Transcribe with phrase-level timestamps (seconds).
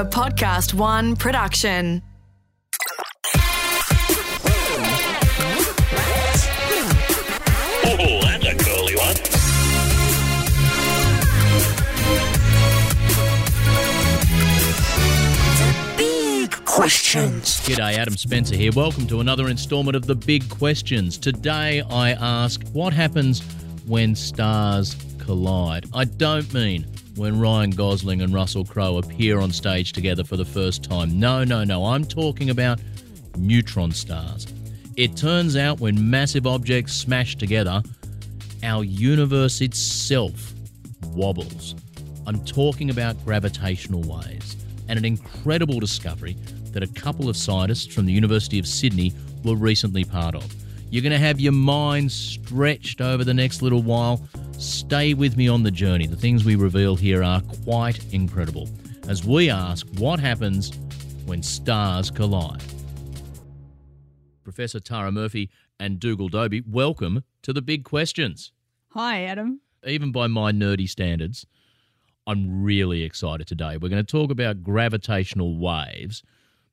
[0.00, 2.00] A Podcast One production.
[7.84, 9.16] Oh, that's a curly one.
[15.98, 17.60] Big Questions.
[17.60, 18.72] G'day, Adam Spencer here.
[18.74, 21.18] Welcome to another instalment of The Big Questions.
[21.18, 23.42] Today I ask what happens
[23.86, 25.84] when stars collide.
[25.92, 26.86] I don't mean
[27.20, 31.20] when Ryan Gosling and Russell Crowe appear on stage together for the first time.
[31.20, 31.84] No, no, no.
[31.84, 32.80] I'm talking about
[33.36, 34.46] neutron stars.
[34.96, 37.82] It turns out when massive objects smash together,
[38.62, 40.54] our universe itself
[41.08, 41.74] wobbles.
[42.26, 44.56] I'm talking about gravitational waves
[44.88, 46.38] and an incredible discovery
[46.72, 49.12] that a couple of scientists from the University of Sydney
[49.44, 50.50] were recently part of.
[50.88, 54.26] You're going to have your mind stretched over the next little while.
[54.60, 56.06] Stay with me on the journey.
[56.06, 58.68] The things we reveal here are quite incredible
[59.08, 60.70] as we ask what happens
[61.24, 62.62] when stars collide.
[64.44, 65.48] Professor Tara Murphy
[65.78, 68.52] and Dougal Dobie, welcome to the big questions.
[68.90, 69.62] Hi, Adam.
[69.86, 71.46] Even by my nerdy standards,
[72.26, 73.78] I'm really excited today.
[73.78, 76.22] We're going to talk about gravitational waves.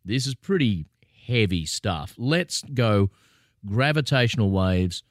[0.03, 0.87] This is pretty
[1.25, 2.15] heavy stuff.
[2.17, 3.11] Let's go
[3.65, 5.03] gravitational waves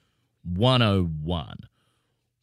[0.42, 1.68] 101.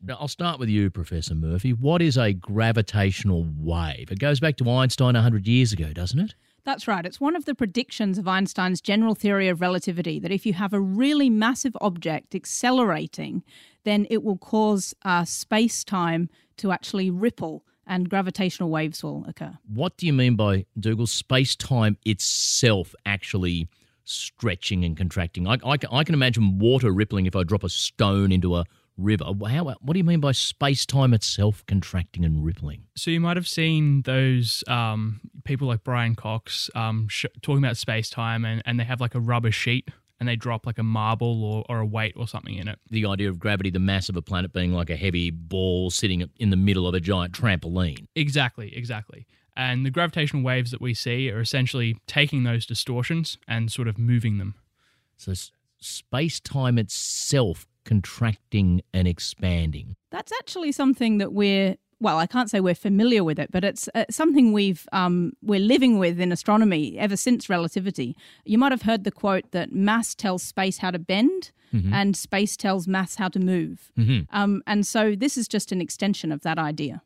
[0.06, 1.72] Now, I'll start with you, Professor Murphy.
[1.72, 4.12] What is a gravitational wave?
[4.12, 6.36] It goes back to Einstein 100 years ago, doesn't it?
[6.66, 7.06] That's right.
[7.06, 10.74] It's one of the predictions of Einstein's general theory of relativity that if you have
[10.74, 13.44] a really massive object accelerating,
[13.86, 19.58] then it will cause uh, space time to actually ripple and gravitational waves will occur.
[19.74, 23.70] What do you mean by, Dougal, space time itself actually
[24.04, 25.48] stretching and contracting?
[25.48, 28.66] I, I, can- I can imagine water rippling if I drop a stone into a
[28.98, 29.26] river.
[29.26, 32.84] How, what do you mean by space time itself contracting and rippling?
[32.96, 37.78] So you might have seen those um, people like Brian Cox um, sh- talking about
[37.78, 39.90] space time, and, and they have like a rubber sheet
[40.20, 42.80] and they drop like a marble or, or a weight or something in it.
[42.90, 46.30] The idea of gravity, the mass of a planet being like a heavy ball sitting
[46.38, 48.08] in the middle of a giant trampoline.
[48.16, 49.28] Exactly, exactly.
[49.56, 53.98] And the gravitational waves that we see are essentially taking those distortions and sort of
[53.98, 54.56] moving them.
[55.18, 55.34] So
[55.80, 59.96] space time itself contracting and expanding.
[60.12, 63.88] That's actually something that we're well, I can't say we're familiar with it, but it's
[63.96, 68.18] uh, something we've um, we're living with in astronomy ever since relativity.
[68.44, 71.52] You might have heard the quote that mass tells space how to bend,
[71.94, 73.92] and space tells mass how to move.
[74.32, 77.02] Um, and so this is just an extension of that idea.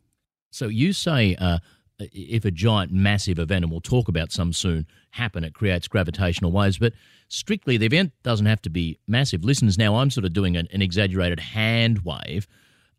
[0.49, 1.59] So you say uh,
[1.99, 6.51] if a giant massive event, and we'll talk about some soon, happen, it creates gravitational
[6.51, 6.79] waves.
[6.79, 6.93] But
[7.27, 9.43] strictly, the event doesn't have to be massive.
[9.43, 12.47] Listeners, now I'm sort of doing an, an exaggerated hand wave.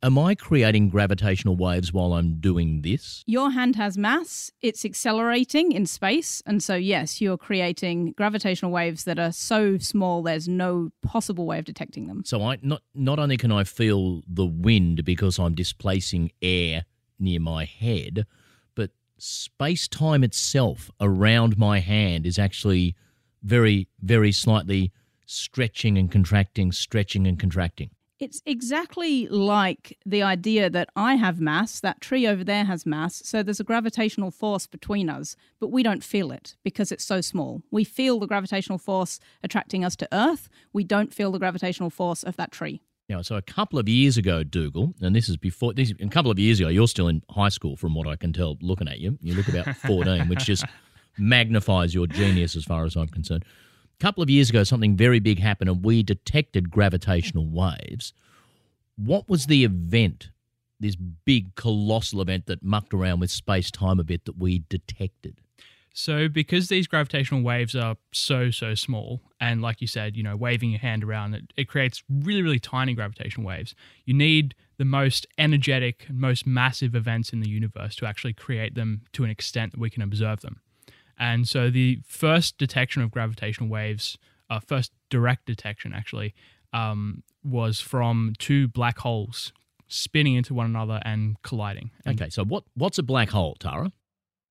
[0.01, 3.25] Am I creating gravitational waves while I'm doing this?
[3.27, 6.41] Your hand has mass, it's accelerating in space.
[6.47, 11.59] And so, yes, you're creating gravitational waves that are so small there's no possible way
[11.59, 12.23] of detecting them.
[12.25, 16.85] So I not not only can I feel the wind because I'm displacing air
[17.19, 18.25] near my head,
[18.77, 22.95] but space time itself around my hand is actually
[23.43, 24.93] very, very slightly
[25.27, 27.91] stretching and contracting, stretching and contracting.
[28.19, 33.23] It's exactly like the idea that I have mass, that tree over there has mass,
[33.25, 37.21] so there's a gravitational force between us, but we don't feel it because it's so
[37.21, 37.63] small.
[37.71, 42.25] We feel the gravitational force attracting us to Earth, we don't feel the gravitational force
[42.25, 42.83] of that tree.
[43.09, 46.31] Now, so a couple of years ago, Dougal, and this is before, this, a couple
[46.31, 48.99] of years ago, you're still in high school from what I can tell looking at
[48.99, 49.17] you.
[49.23, 50.65] You look about 14, which just
[51.19, 53.45] magnifies your genius as far as I'm concerned.
[54.01, 58.13] A couple of years ago, something very big happened and we detected gravitational waves.
[58.97, 60.31] What was the event
[60.81, 65.41] this big colossal event that mucked around with space time a bit that we detected?
[65.93, 70.37] So, because these gravitational waves are so, so small, and like you said, you know,
[70.37, 73.75] waving your hand around, it, it creates really, really tiny gravitational waves.
[74.05, 79.03] You need the most energetic, most massive events in the universe to actually create them
[79.15, 80.61] to an extent that we can observe them.
[81.19, 84.19] And so, the first detection of gravitational waves,
[84.49, 86.35] uh, first direct detection actually,
[86.73, 89.53] um, was from two black holes
[89.89, 91.91] spinning into one another and colliding.
[92.05, 93.93] And Okay, so what what's a black hole, Tara?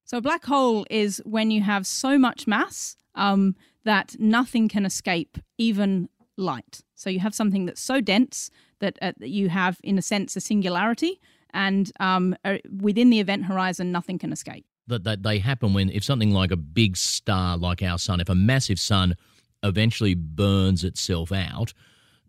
[0.04, 3.54] So a black hole is when you have so much mass um,
[3.84, 6.82] that nothing can escape, even light.
[6.94, 8.50] So you have something that's so dense
[8.80, 13.44] that, uh, you have, in a sense, a singularity, and um, uh, within the event
[13.46, 14.64] horizon, nothing can escape.
[14.88, 18.28] That, that they happen when if something like a big star like our sun, if
[18.28, 19.14] a massive sun
[19.62, 21.72] eventually burns itself out,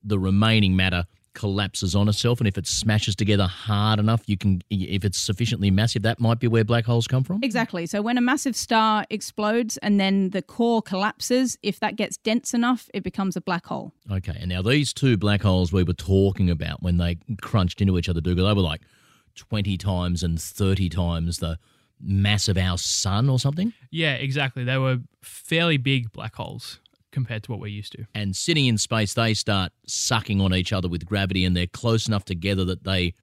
[0.04, 4.62] the remaining matter collapses on itself, and if it smashes together hard enough, you can
[4.70, 7.40] if it's sufficiently massive, that might be where black holes come from.
[7.44, 7.86] Exactly.
[7.86, 12.54] So when a massive star explodes and then the core collapses, if that gets dense
[12.54, 13.94] enough, it becomes a black hole.
[14.12, 17.98] Okay, and now these two black holes we were talking about when they crunched into
[17.98, 18.82] each other, Dougal, they were like
[19.36, 21.58] 20 times and 30 times the
[22.02, 23.74] mass of our sun or something.
[23.92, 24.64] Yeah, exactly.
[24.64, 26.80] They were fairly big black holes
[27.12, 28.06] compared to what we're used to.
[28.14, 32.08] And sitting in space, they start sucking on each other with gravity and they're close
[32.08, 33.14] enough together that they.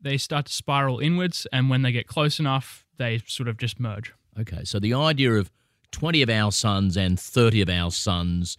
[0.00, 3.78] They start to spiral inwards, and when they get close enough, they sort of just
[3.78, 4.12] merge.
[4.40, 5.50] Okay, so the idea of
[5.92, 8.56] 20 of our suns and 30 of our suns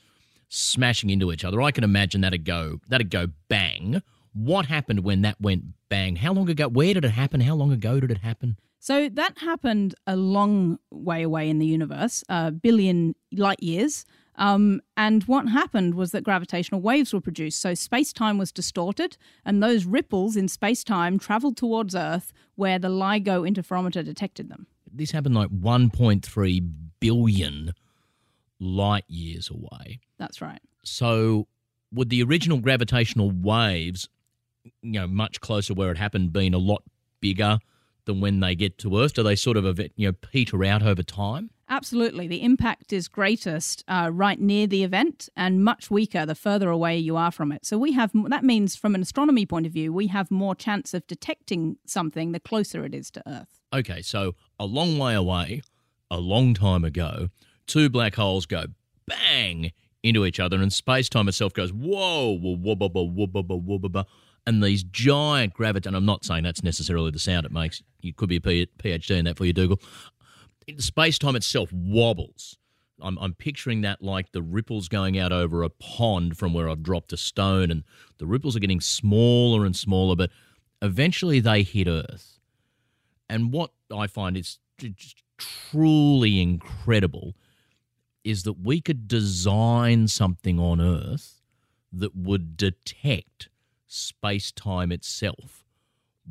[0.47, 4.01] smashing into each other, I can imagine that'd go, that'd go bang.
[4.33, 6.15] What happened when that went bang?
[6.15, 6.69] How long ago?
[6.69, 7.41] Where did it happen?
[7.41, 8.57] How long ago did it happen?
[8.83, 14.03] So that happened a long way away in the universe, a billion light years.
[14.35, 17.61] Um, and what happened was that gravitational waves were produced.
[17.61, 19.15] So space time was distorted,
[19.45, 24.67] and those ripples in space time traveled towards Earth where the LIGO interferometer detected them.
[24.91, 27.71] This happened like 1.3 billion
[28.59, 30.01] light years away.
[30.17, 30.59] That's right.
[30.83, 31.47] So,
[31.93, 34.09] would the original gravitational waves,
[34.65, 36.83] you know, much closer where it happened, been a lot
[37.21, 37.59] bigger
[38.05, 39.13] than when they get to Earth?
[39.13, 41.49] Do they sort of, you know, peter out over time?
[41.69, 42.27] Absolutely.
[42.27, 46.97] The impact is greatest uh, right near the event and much weaker the further away
[46.97, 47.65] you are from it.
[47.65, 50.93] So we have that means from an astronomy point of view, we have more chance
[50.93, 53.59] of detecting something the closer it is to Earth.
[53.73, 55.61] Okay, so a long way away,
[56.11, 57.29] a long time ago,
[57.65, 58.65] two black holes go
[59.07, 59.71] bang
[60.03, 63.57] into each other, and space time itself goes whoa, whoa, whoa, whoa, whoa, whoa, whoa,
[63.57, 64.03] whoa, whoa,
[64.45, 65.87] and these giant gravity.
[65.87, 67.81] And I'm not saying that's necessarily the sound it makes.
[68.01, 69.79] You could be a PhD in that for you, Dougal.
[70.77, 72.57] Space time itself wobbles.
[73.01, 76.83] I'm, I'm picturing that like the ripples going out over a pond from where I've
[76.83, 77.83] dropped a stone, and
[78.17, 80.29] the ripples are getting smaller and smaller, but
[80.81, 82.39] eventually they hit Earth.
[83.29, 84.59] And what I find is
[85.37, 87.35] truly incredible
[88.23, 91.41] is that we could design something on Earth
[91.91, 93.49] that would detect
[93.93, 95.63] space time itself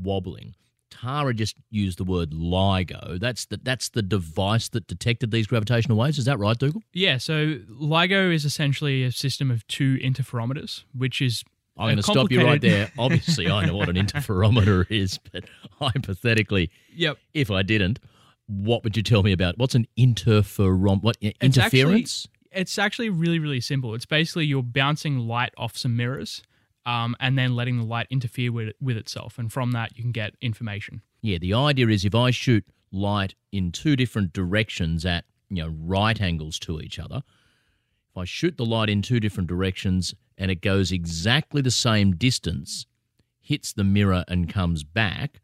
[0.01, 0.55] wobbling.
[0.91, 3.19] Tara just used the word LIGO.
[3.19, 6.19] That's the that's the device that detected these gravitational waves.
[6.19, 6.83] Is that right, Dougal?
[6.93, 11.45] Yeah, so LIGO is essentially a system of two interferometers, which is
[11.79, 12.93] I'm going to stop you right there.
[12.99, 15.45] Obviously, I know what an interferometer is, but
[15.81, 17.17] hypothetically, Yep.
[17.33, 17.99] if I didn't,
[18.47, 21.01] what would you tell me about what's an interferom?
[21.01, 22.29] What It's actually- interference?
[22.55, 23.95] It's actually really, really simple.
[23.95, 26.43] It's basically you're bouncing light off some mirrors
[26.87, 29.39] um, and then letting the light interfere with, with itself.
[29.39, 31.03] And from that, you can get information.
[31.21, 35.75] Yeah, the idea is if I shoot light in two different directions at, you know,
[35.79, 37.23] right angles to each other,
[38.11, 42.17] if I shoot the light in two different directions and it goes exactly the same
[42.17, 42.87] distance,
[43.41, 45.41] hits the mirror and comes back,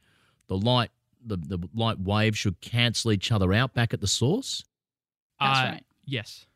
[0.49, 0.91] the light
[1.25, 4.65] the, the light waves should cancel each other out back at the source.
[5.41, 5.85] That's Uh, right.
[6.07, 6.47] Yes.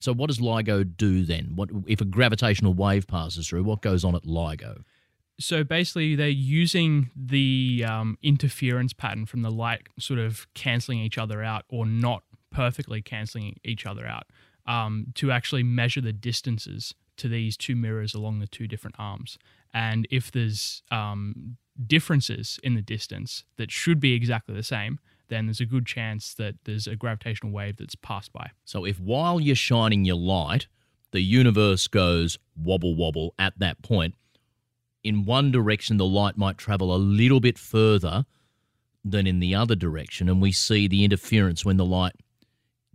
[0.00, 1.52] So what does LIGO do then?
[1.54, 3.64] What if a gravitational wave passes through?
[3.64, 4.82] What goes on at LIGO?
[5.38, 11.18] So basically, they're using the um, interference pattern from the light sort of canceling each
[11.18, 14.24] other out or not perfectly canceling each other out
[14.66, 19.38] um, to actually measure the distances to these two mirrors along the two different arms.
[19.74, 24.98] And if there's um, differences in the distance that should be exactly the same,
[25.28, 28.50] then there's a good chance that there's a gravitational wave that's passed by.
[28.64, 30.68] So if while you're shining your light,
[31.12, 34.14] the universe goes wobble wobble at that point,
[35.02, 38.26] in one direction the light might travel a little bit further
[39.04, 42.14] than in the other direction, and we see the interference when the light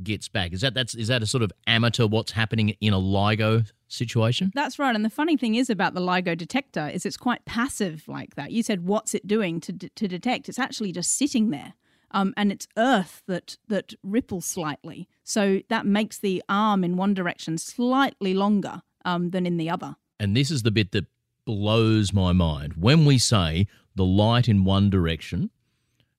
[0.03, 0.51] gets back.
[0.51, 4.51] Is that that's is that a sort of amateur what's happening in a LIGO situation?
[4.53, 4.95] That's right.
[4.95, 8.51] And the funny thing is about the LIGO detector is it's quite passive like that.
[8.51, 10.49] You said, what's it doing to, d- to detect?
[10.49, 11.73] It's actually just sitting there.
[12.13, 15.07] Um, and it's earth that, that ripples slightly.
[15.23, 19.95] So that makes the arm in one direction slightly longer um, than in the other.
[20.19, 21.05] And this is the bit that
[21.45, 22.73] blows my mind.
[22.73, 25.49] When we say the light in one direction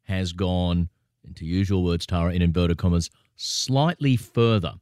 [0.05, 0.89] has gone,
[1.25, 4.75] into usual words, Tara, in inverted commas, slightly further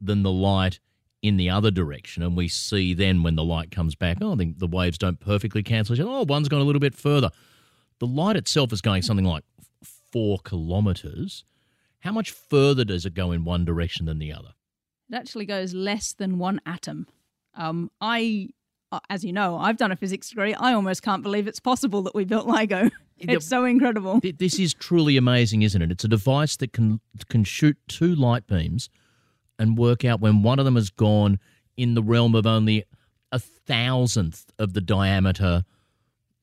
[0.00, 0.80] than the light
[1.22, 4.54] in the other direction, and we see then when the light comes back, oh, the,
[4.56, 6.10] the waves don't perfectly cancel each other.
[6.10, 7.30] Oh, one's gone a little bit further.
[7.98, 9.44] The light itself is going something like
[10.12, 11.44] four kilometres.
[12.00, 14.54] How much further does it go in one direction than the other?
[15.10, 17.06] It actually goes less than one atom.
[17.54, 18.50] Um, I,
[18.92, 20.54] uh, as you know, I've done a physics degree.
[20.54, 22.90] I almost can't believe it's possible that we built LIGO.
[23.20, 24.20] It's so incredible.
[24.22, 25.90] This is truly amazing, isn't it?
[25.90, 28.90] It's a device that can can shoot two light beams
[29.58, 31.40] and work out when one of them has gone
[31.76, 32.84] in the realm of only
[33.32, 35.64] a thousandth of the diameter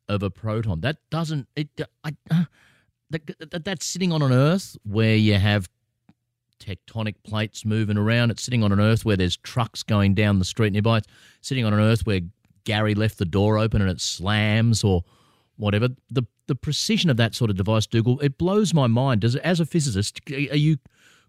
[0.09, 0.81] of a proton.
[0.81, 1.69] That doesn't it?
[2.03, 2.43] I, uh,
[3.09, 5.69] that, that, that's sitting on an Earth where you have
[6.59, 8.31] tectonic plates moving around.
[8.31, 10.97] It's sitting on an Earth where there's trucks going down the street nearby.
[10.97, 11.07] It's
[11.41, 12.21] sitting on an Earth where
[12.63, 15.03] Gary left the door open and it slams or
[15.57, 15.89] whatever.
[16.09, 19.21] The the precision of that sort of device, Dougal, it blows my mind.
[19.21, 20.77] Does it, as a physicist, are you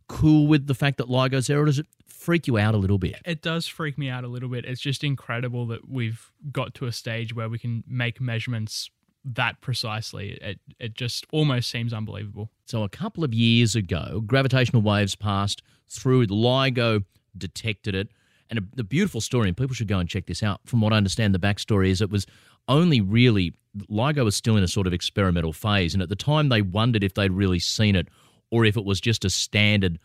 [0.09, 2.99] cool with the fact that LIGO's there, or does it freak you out a little
[2.99, 3.16] bit?
[3.25, 4.64] It does freak me out a little bit.
[4.64, 8.90] It's just incredible that we've got to a stage where we can make measurements
[9.35, 10.38] that precisely.
[10.40, 12.50] It it just almost seems unbelievable.
[12.64, 16.26] So a couple of years ago, gravitational waves passed through.
[16.26, 17.04] LIGO
[17.37, 18.09] detected it,
[18.49, 19.49] and a, the beautiful story.
[19.49, 20.61] And people should go and check this out.
[20.64, 22.26] From what I understand, the backstory is it was
[22.68, 23.54] only really
[23.90, 27.04] LIGO was still in a sort of experimental phase, and at the time they wondered
[27.04, 28.09] if they'd really seen it
[28.50, 29.99] or if it was just a standard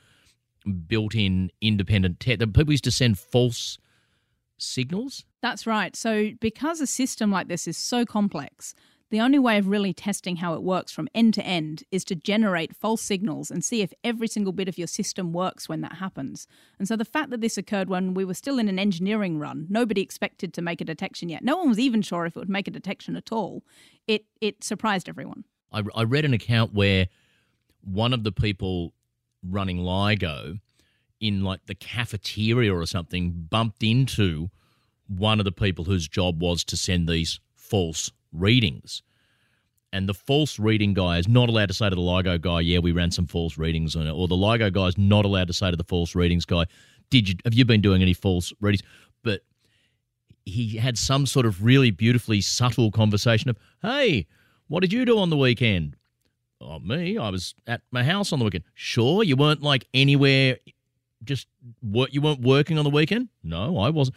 [0.87, 2.39] built-in independent test.
[2.39, 3.77] People used to send false
[4.57, 5.25] signals.
[5.41, 5.95] That's right.
[5.95, 8.75] So because a system like this is so complex,
[9.11, 12.15] the only way of really testing how it works from end to end is to
[12.15, 15.97] generate false signals and see if every single bit of your system works when that
[15.97, 16.47] happens.
[16.79, 19.67] And so the fact that this occurred when we were still in an engineering run,
[19.69, 21.43] nobody expected to make a detection yet.
[21.43, 23.63] No one was even sure if it would make a detection at all.
[24.07, 25.43] It it surprised everyone.
[25.73, 27.07] I, I read an account where
[27.83, 28.93] one of the people
[29.43, 30.59] running LIGO
[31.19, 34.49] in like the cafeteria or something bumped into
[35.07, 39.01] one of the people whose job was to send these false readings.
[39.93, 42.79] And the false reading guy is not allowed to say to the LIGO guy, "Yeah,
[42.79, 45.53] we ran some false readings on it," or the LIGO guy is not allowed to
[45.53, 46.65] say to the false readings guy,
[47.09, 48.83] "Did you have you been doing any false readings?"
[49.21, 49.41] But
[50.45, 54.27] he had some sort of really beautifully subtle conversation of, "Hey,
[54.67, 55.97] what did you do on the weekend?"
[56.61, 58.63] Oh, me, I was at my house on the weekend.
[58.75, 60.57] Sure, you weren't like anywhere.
[61.23, 61.47] Just
[61.81, 63.29] what you weren't working on the weekend?
[63.43, 64.15] No, I wasn't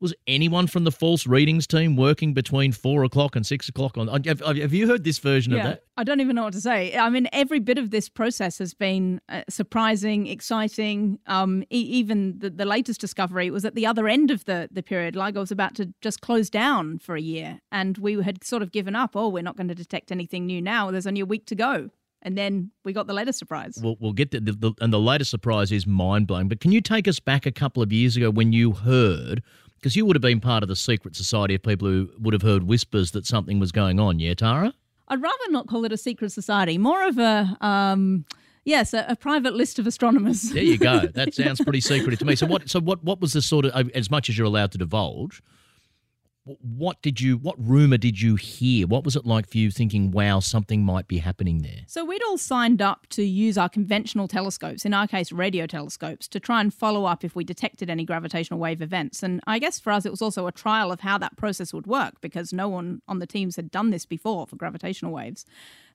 [0.00, 4.08] was anyone from the false readings team working between four o'clock and six o'clock on?
[4.24, 5.84] Have, have you heard this version yeah, of that?
[5.96, 6.96] I don't even know what to say.
[6.96, 11.18] I mean, every bit of this process has been uh, surprising, exciting.
[11.26, 14.82] Um, e- even the, the latest discovery was at the other end of the the
[14.82, 15.14] period.
[15.14, 18.72] LIGO was about to just close down for a year, and we had sort of
[18.72, 19.14] given up.
[19.14, 20.90] Oh, we're not going to detect anything new now.
[20.90, 21.90] There's only a week to go
[22.24, 23.78] and then we got the latest surprise.
[23.80, 26.48] We'll, we'll get the, the, the, and the latest surprise is mind blowing.
[26.48, 29.42] But can you take us back a couple of years ago when you heard
[29.84, 32.40] because you would have been part of the secret society of people who would have
[32.40, 34.72] heard whispers that something was going on, yeah, Tara?
[35.08, 37.54] I'd rather not call it a secret society, more of a.
[37.60, 38.24] Um,
[38.64, 40.40] yes, a, a, private list of astronomers.
[40.40, 41.00] There you go.
[41.12, 42.34] That sounds pretty secretive to me.
[42.34, 42.70] So what?
[42.70, 43.04] So what?
[43.04, 45.42] What was the sort of, as much as you're allowed to divulge?
[46.44, 48.86] What did you what rumor did you hear?
[48.86, 52.22] What was it like for you thinking wow something might be happening there so we'd
[52.24, 56.60] all signed up to use our conventional telescopes in our case radio telescopes to try
[56.60, 59.22] and follow up if we detected any gravitational wave events.
[59.22, 61.86] And i guess for us it was also a trial of how that process would
[61.86, 65.46] work because no one on the teams had done this before for gravitational waves.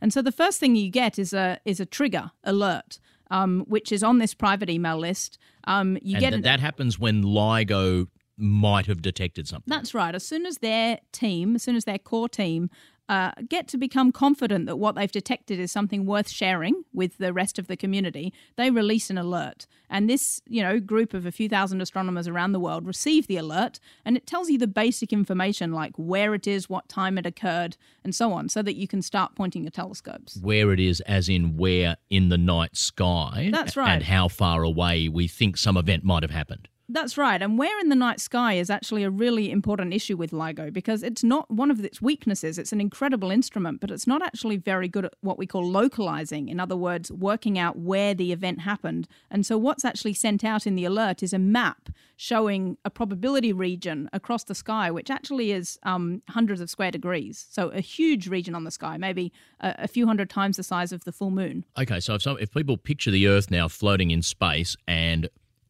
[0.01, 2.99] And so the first thing you get is a is a trigger alert
[3.31, 5.37] um, which is on this private email list.
[5.65, 8.07] Um, you and get th- that happens when LIGO
[8.39, 9.69] might have detected something.
[9.69, 10.15] That's right.
[10.15, 12.69] As soon as their team, as soon as their core team
[13.09, 17.33] uh, get to become confident that what they've detected is something worth sharing with the
[17.33, 19.65] rest of the community, they release an alert.
[19.89, 23.37] And this, you know, group of a few thousand astronomers around the world receive the
[23.37, 27.25] alert, and it tells you the basic information like where it is, what time it
[27.25, 30.37] occurred, and so on, so that you can start pointing your telescopes.
[30.39, 33.49] Where it is, as in where in the night sky.
[33.51, 33.89] That's right.
[33.89, 36.67] And how far away we think some event might have happened.
[36.91, 37.39] That's right.
[37.39, 41.03] And where in the night sky is actually a really important issue with LIGO because
[41.03, 42.57] it's not one of its weaknesses.
[42.57, 46.49] It's an incredible instrument, but it's not actually very good at what we call localizing.
[46.49, 49.07] In other words, working out where the event happened.
[49.29, 53.53] And so what's actually sent out in the alert is a map showing a probability
[53.53, 57.45] region across the sky, which actually is um, hundreds of square degrees.
[57.51, 60.91] So a huge region on the sky, maybe a, a few hundred times the size
[60.91, 61.65] of the full moon.
[61.77, 65.29] Okay, so if, some, if people picture the Earth now floating in space and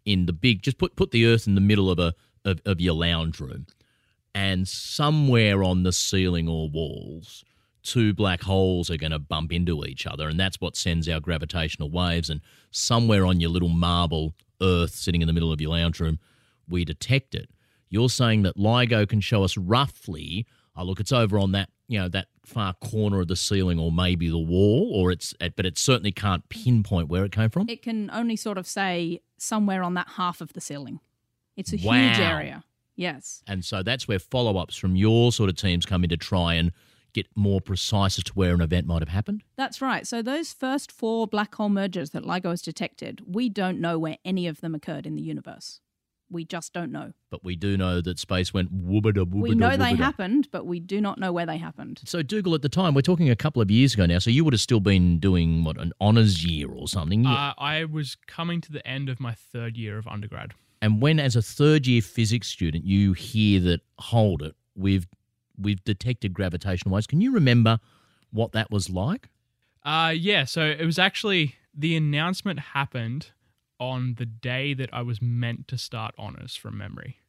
[0.10, 2.82] in the big, just put, put the Earth in the middle of, a, of, of
[2.82, 3.68] your lounge room,
[4.34, 7.46] and somewhere on the ceiling or walls,
[7.84, 11.20] two black holes are going to bump into each other, and that's what sends our
[11.20, 12.30] gravitational waves.
[12.30, 16.20] And somewhere on your little marble Earth sitting in the middle of your lounge room,
[16.68, 17.50] we detect it.
[17.90, 20.48] You're saying that LIGO can show us roughly,
[20.80, 23.92] oh, look, it's over on that, you know, that far corner of the ceiling or
[23.92, 27.68] maybe the wall, or it's, but it certainly can't pinpoint where it came from?
[27.70, 31.00] It can only sort of say somewhere on that half of the ceiling.
[31.58, 31.94] It's a Wow.
[32.08, 32.64] huge area.
[32.96, 33.44] Yes.
[33.48, 36.56] And so that's where follow ups from your sort of teams come in to try
[36.56, 36.72] and
[37.14, 39.42] get more precise as to where an event might have happened.
[39.56, 40.06] That's right.
[40.06, 44.18] So those first four black hole mergers that LIGO has detected, we don't know where
[44.24, 45.80] any of them occurred in the universe.
[46.32, 47.14] We just don't know.
[47.32, 49.42] But we do know that space went woobada woobada.
[49.42, 52.02] we know they happened, but we do not know where they happened.
[52.06, 54.20] So Dougal, at the time, we're talking a couple of years ago now.
[54.20, 57.26] So you would have still been doing what an honours year or something.
[57.26, 60.54] Uh, I was coming to the end of my third year of undergrad.
[60.82, 65.08] and when, as a third year physics student, you hear that hold it, we've
[65.58, 67.08] we've detected gravitational waves.
[67.08, 67.80] Can you remember
[68.32, 69.30] what that was like?
[69.84, 73.32] Uh, yeah, so it was actually the announcement happened
[73.80, 77.20] on the day that I was meant to start honors from memory.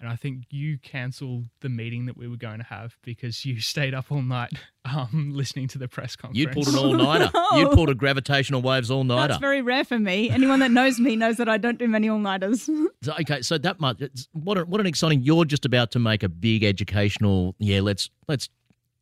[0.00, 3.60] And I think you cancelled the meeting that we were going to have because you
[3.62, 4.50] stayed up all night
[4.84, 6.38] um, listening to the press conference.
[6.38, 7.30] You pulled an all nighter.
[7.54, 9.28] You pulled a gravitational waves all nighter.
[9.28, 10.30] That's very rare for me.
[10.30, 12.68] Anyone that knows me knows that I don't do many all nighters.
[13.02, 14.02] So, okay, so that much.
[14.32, 15.20] What a, what an exciting!
[15.20, 17.54] You're just about to make a big educational.
[17.58, 18.48] Yeah, let's let's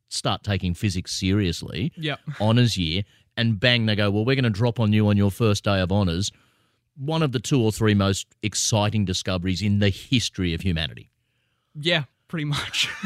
[0.09, 1.93] start taking physics seriously.
[1.95, 2.17] Yeah.
[2.41, 3.03] Honors year,
[3.37, 4.11] and bang, they go.
[4.11, 6.31] Well, we're going to drop on you on your first day of honors.
[6.95, 11.09] One of the two or three most exciting discoveries in the history of humanity.
[11.75, 12.89] Yeah, pretty much.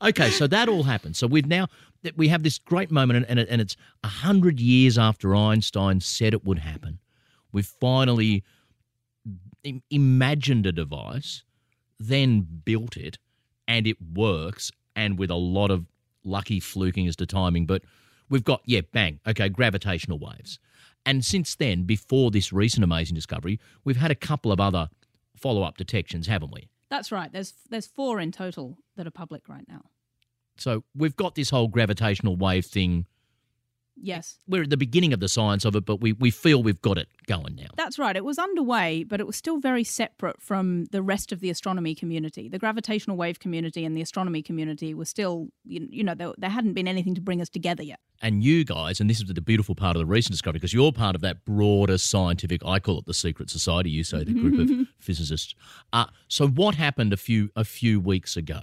[0.00, 1.16] Okay, so that all happened.
[1.16, 1.66] So we've now
[2.02, 6.32] that we have this great moment, and, and, it's a hundred years after Einstein said
[6.32, 7.00] it would happen.
[7.50, 8.44] We've finally
[9.90, 11.42] imagined a device,
[11.98, 13.18] then built it,
[13.66, 15.86] and it works, and with a lot of
[16.22, 17.66] lucky fluking as to timing.
[17.66, 17.82] But
[18.28, 20.60] we've got yeah, bang, okay, gravitational waves.
[21.08, 24.90] And since then, before this recent amazing discovery, we've had a couple of other
[25.34, 26.68] follow-up detections, haven't we?
[26.90, 27.32] That's right.
[27.32, 29.84] There's there's four in total that are public right now.
[30.58, 33.06] So we've got this whole gravitational wave thing.
[34.00, 34.38] Yes.
[34.46, 36.98] We're at the beginning of the science of it, but we, we feel we've got
[36.98, 37.68] it going now.
[37.76, 38.16] That's right.
[38.16, 41.94] It was underway, but it was still very separate from the rest of the astronomy
[41.94, 42.48] community.
[42.48, 46.50] The gravitational wave community and the astronomy community were still, you, you know, there, there
[46.50, 47.98] hadn't been anything to bring us together yet.
[48.20, 50.92] And you guys, and this is the beautiful part of the recent discovery, because you're
[50.92, 53.90] part of that broader scientific, I call it the secret society.
[53.90, 55.54] You say the group of physicists.
[55.92, 58.60] Uh, so what happened a few a few weeks ago?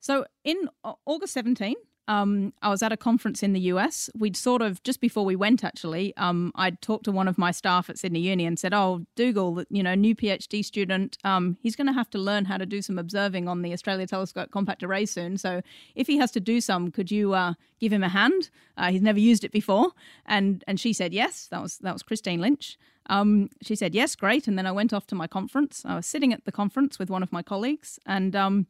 [0.00, 0.68] So in
[1.06, 4.10] August 17, um, I was at a conference in the US.
[4.16, 7.50] We'd sort of, just before we went actually, um, I'd talked to one of my
[7.50, 11.76] staff at Sydney Uni and said, Oh, Dougal, you know, new PhD student, um, he's
[11.76, 14.82] going to have to learn how to do some observing on the Australia Telescope Compact
[14.82, 15.38] Array soon.
[15.38, 15.62] So
[15.94, 18.50] if he has to do some, could you uh, give him a hand?
[18.76, 19.92] Uh, he's never used it before.
[20.26, 21.48] And, and she said yes.
[21.50, 22.78] That was, that was Christine Lynch.
[23.06, 24.48] Um, she said, yes, great.
[24.48, 25.82] And then I went off to my conference.
[25.84, 28.66] I was sitting at the conference with one of my colleagues and um,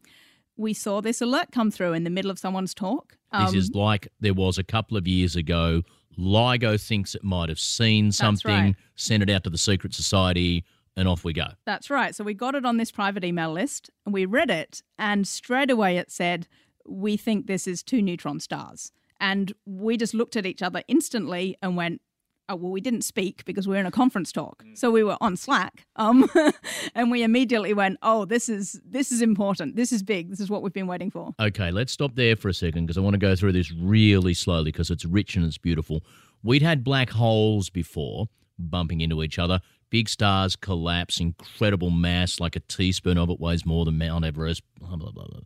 [0.57, 3.17] we saw this alert come through in the middle of someone's talk.
[3.33, 5.83] Um, this is like there was a couple of years ago.
[6.19, 8.77] LIGO thinks it might have seen something, right.
[8.95, 10.65] sent it out to the secret society,
[10.97, 11.49] and off we go.
[11.67, 12.15] That's right.
[12.15, 15.71] So we got it on this private email list and we read it, and straight
[15.71, 16.47] away it said,
[16.87, 18.93] We think this is two neutron stars.
[19.21, 22.01] And we just looked at each other instantly and went,
[22.49, 24.65] Oh, well, we didn't speak because we were in a conference talk.
[24.75, 25.87] So we were on Slack.
[25.97, 26.29] Um,
[26.95, 29.77] and we immediately went, Oh, this is this is important.
[29.77, 30.31] This is big.
[30.31, 31.35] This is what we've been waiting for.
[31.41, 34.35] Okay, let's stop there for a second because I want to go through this really
[34.35, 36.03] slowly because it's rich and it's beautiful.
[36.43, 38.29] We'd had black holes before
[38.59, 39.61] bumping into each other.
[39.91, 44.63] Big stars collapse, incredible mass, like a teaspoon of it weighs more than Mount Everest,
[44.79, 45.41] blah, blah, blah, blah.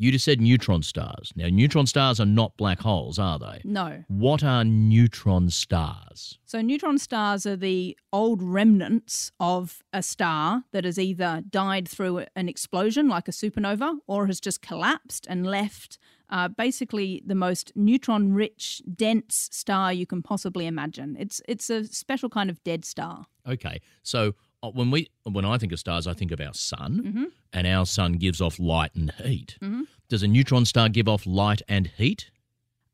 [0.00, 1.30] You just said neutron stars.
[1.36, 3.60] Now, neutron stars are not black holes, are they?
[3.64, 4.02] No.
[4.08, 6.38] What are neutron stars?
[6.46, 12.24] So, neutron stars are the old remnants of a star that has either died through
[12.34, 15.98] an explosion, like a supernova, or has just collapsed and left
[16.30, 21.14] uh, basically the most neutron rich, dense star you can possibly imagine.
[21.18, 23.26] It's, it's a special kind of dead star.
[23.46, 27.24] Okay, so when we when I think of stars, I think of our sun, Mm-hmm.
[27.52, 29.56] and our sun gives off light and heat.
[30.08, 32.30] Does a neutron star give off light and heat?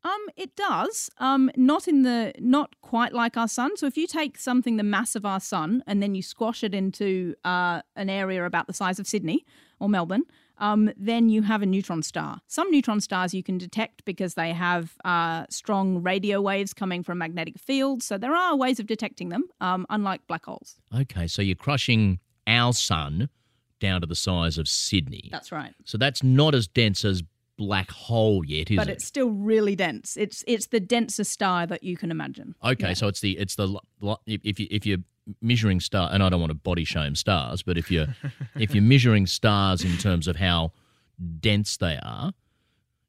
[0.03, 1.09] Um, it does.
[1.17, 3.75] Um, not in the not quite like our sun.
[3.75, 6.73] So if you take something the mass of our sun and then you squash it
[6.73, 9.43] into uh, an area about the size of Sydney
[9.79, 10.23] or Melbourne,
[10.59, 12.39] um, then you have a neutron star.
[12.47, 17.19] Some neutron stars you can detect because they have uh, strong radio waves coming from
[17.19, 18.05] magnetic fields.
[18.05, 20.75] So there are ways of detecting them, um, unlike black holes.
[20.95, 23.29] Okay, so you're crushing our sun
[23.79, 25.29] down to the size of Sydney.
[25.31, 25.73] That's right.
[25.85, 27.21] So that's not as dense as
[27.57, 28.93] black hole yet, is but it?
[28.93, 30.15] it's still really dense.
[30.17, 32.55] It's it's the densest star that you can imagine.
[32.63, 32.93] Okay, Yeah.
[32.93, 34.99] so it's the it's the l- l- if you if you're
[35.41, 38.07] measuring star, and I don't want to body shame stars, but if you're
[38.59, 40.71] if you're measuring stars in terms of how
[41.39, 42.31] dense they are,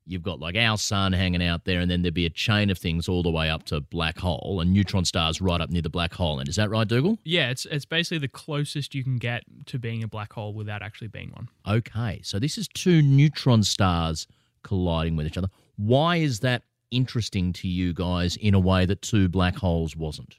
[0.06, 2.78] you've got like our sun hanging out there, and then there'd be a chain of
[2.78, 5.90] things all the way up to black hole, and neutron stars right up near the
[5.90, 6.38] black hole.
[6.40, 7.18] And is that right, Dougal?
[7.24, 10.82] Yeah, it's it's basically the closest you can get to being a black hole without
[10.82, 11.48] actually being one.
[11.68, 14.26] Okay, so this is two neutron stars
[14.68, 15.50] colliding with each other.
[15.76, 20.36] Why is that interesting to you guys in a way that two black holes wasn't?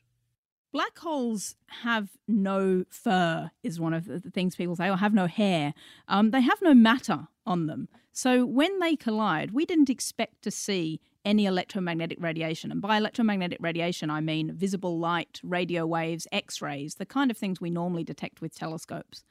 [0.71, 5.25] Black holes have no fur, is one of the things people say, or have no
[5.25, 5.73] hair.
[6.07, 7.87] Um, they have no matter on them.
[8.11, 12.71] So when they collide, we didn't expect to see any electromagnetic radiation.
[12.71, 17.37] And by electromagnetic radiation, I mean visible light, radio waves, X rays, the kind of
[17.37, 19.23] things we normally detect with telescopes.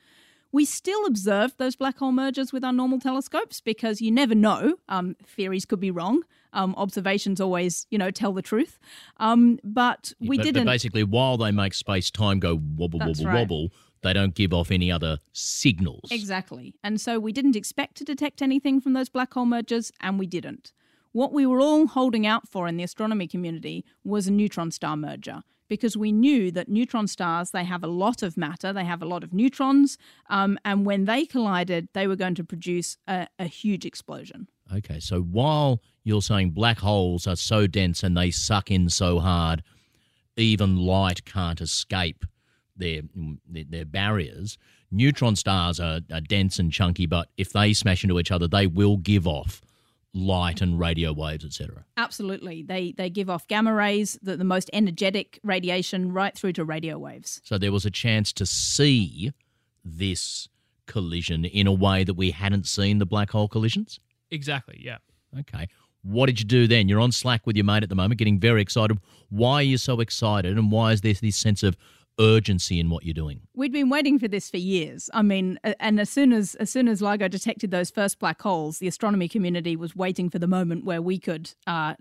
[0.51, 4.77] We still observed those black hole mergers with our normal telescopes because you never know.
[4.89, 6.23] Um, theories could be wrong.
[6.55, 8.79] Um, observations always, you know, tell the truth.
[9.19, 10.65] Um, but we but, didn't.
[10.65, 13.41] But basically, while they make space time go wobble, That's wobble, right.
[13.41, 16.11] wobble, they don't give off any other signals.
[16.11, 16.75] Exactly.
[16.83, 20.27] And so we didn't expect to detect anything from those black hole mergers, and we
[20.27, 20.73] didn't.
[21.13, 24.97] What we were all holding out for in the astronomy community was a neutron star
[24.97, 29.03] merger because we knew that neutron stars they have a lot of matter they have
[29.03, 29.99] a lot of neutrons
[30.31, 35.01] um, and when they collided they were going to produce a, a huge explosion Okay,
[35.01, 39.63] so while you're saying black holes are so dense and they suck in so hard,
[40.37, 42.25] even light can't escape
[42.77, 43.03] their
[43.49, 44.59] their, barriers.
[44.91, 48.67] Neutron stars are, are dense and chunky, but if they smash into each other, they
[48.67, 49.63] will give off
[50.15, 51.85] light and radio waves, etc.
[51.97, 56.65] absolutely they they give off gamma rays the, the most energetic radiation right through to
[56.65, 59.33] radio waves So there was a chance to see
[59.85, 60.49] this
[60.87, 64.01] collision in a way that we hadn't seen the black hole collisions.
[64.31, 64.81] Exactly.
[64.81, 64.99] Yeah.
[65.39, 65.69] Okay.
[66.03, 66.89] What did you do then?
[66.89, 68.99] You're on Slack with your mate at the moment, getting very excited.
[69.29, 71.77] Why are you so excited, and why is there this sense of
[72.19, 73.41] urgency in what you're doing?
[73.55, 75.09] We'd been waiting for this for years.
[75.15, 78.79] I mean, and as soon as as soon as LIGO detected those first black holes,
[78.79, 81.95] the astronomy community was waiting for the moment where we could uh,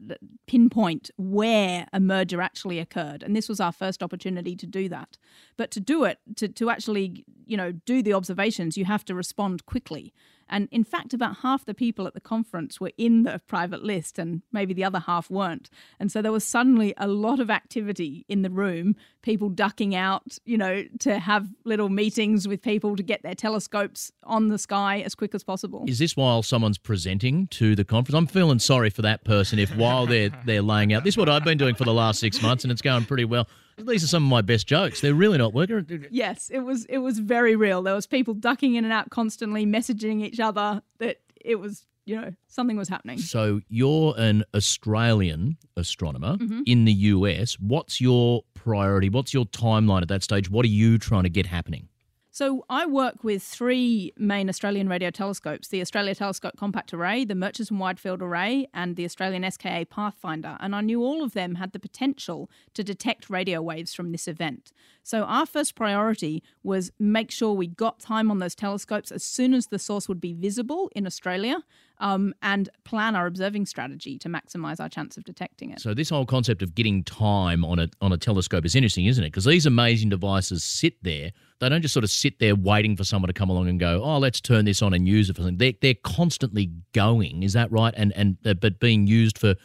[0.48, 5.18] pinpoint where a merger actually occurred, and this was our first opportunity to do that.
[5.58, 9.16] But to do it, to to actually you know do the observations, you have to
[9.16, 10.14] respond quickly.
[10.50, 14.18] And in fact, about half the people at the conference were in the private list,
[14.20, 15.70] and maybe the other half weren't.
[16.00, 20.38] And so there was suddenly a lot of activity in the room, people ducking out,
[20.46, 25.02] you know, to have little meetings with people to get their telescopes on the sky
[25.02, 25.84] as quick as possible.
[25.88, 28.18] Is this while someone's presenting to the conference?
[28.18, 31.04] I'm feeling sorry for that person if while they're they're laying out.
[31.04, 33.26] This is what I've been doing for the last six months, and it's going pretty
[33.26, 33.48] well.
[33.78, 35.02] These are some of my best jokes.
[35.02, 36.08] They're really not working.
[36.12, 37.82] Yes, it was it was very real.
[37.84, 42.20] There was people ducking in and out constantly, messaging each other that it was, you
[42.20, 43.20] know, something was happening.
[43.20, 46.62] So you're an Australian astronomer Mm-hmm.
[46.66, 47.54] in the US.
[47.60, 49.10] What's your priority?
[49.10, 50.50] What's your timeline at that stage?
[50.50, 51.88] What are you trying to get happening?
[52.38, 57.34] So I work with three main Australian radio telescopes: the Australia Telescope Compact Array, the
[57.34, 60.56] Murchison Wide Field Array, and the Australian SKA Pathfinder.
[60.60, 64.28] And I knew all of them had the potential to detect radio waves from this
[64.28, 64.72] event.
[65.02, 69.56] So our first priority was make sure we got time on those telescopes as soon
[69.56, 71.64] as the source would be visible in Australia,
[72.00, 75.80] um, and plan our observing strategy to maximise our chance of detecting it.
[75.80, 79.24] So this whole concept of getting time on a on a telescope is interesting, isn't
[79.24, 79.28] it?
[79.28, 81.32] Because these amazing devices sit there.
[81.60, 84.02] They don't just sort of sit there waiting for someone to come along and go,
[84.04, 87.44] "Oh, let's turn this on and use it for something." They're they're constantly going.
[87.44, 87.94] Is that right?
[87.98, 89.56] And and uh, but being used for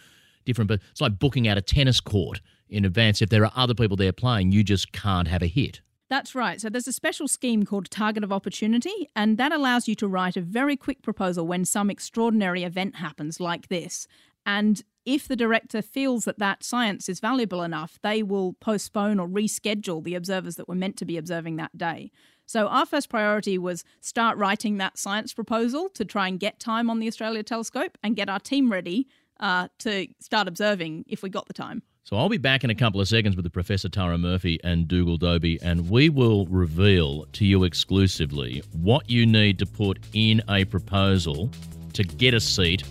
[0.44, 0.68] different.
[0.68, 3.20] But it's like booking out a tennis court in advance.
[3.20, 5.82] If there are other people there playing, you just can't have a hit.
[6.12, 6.60] That's right.
[6.60, 10.36] So there's a special scheme called Target of Opportunity, and that allows you to write
[10.36, 14.06] a very quick proposal when some extraordinary event happens like this.
[14.44, 19.26] And if the director feels that that science is valuable enough, they will postpone or
[19.26, 22.10] reschedule the observers that were meant to be observing that day.
[22.44, 26.90] So our first priority was start writing that science proposal to try and get time
[26.90, 29.08] on the Australia telescope and get our team ready
[29.40, 31.82] uh, to start observing if we got the time.
[32.04, 34.88] So I'll be back in a couple of seconds with the Professor Tara Murphy and
[34.88, 40.42] Dougal Dobie, and we will reveal to you exclusively what you need to put in
[40.48, 41.48] a proposal
[41.92, 42.82] to get a seat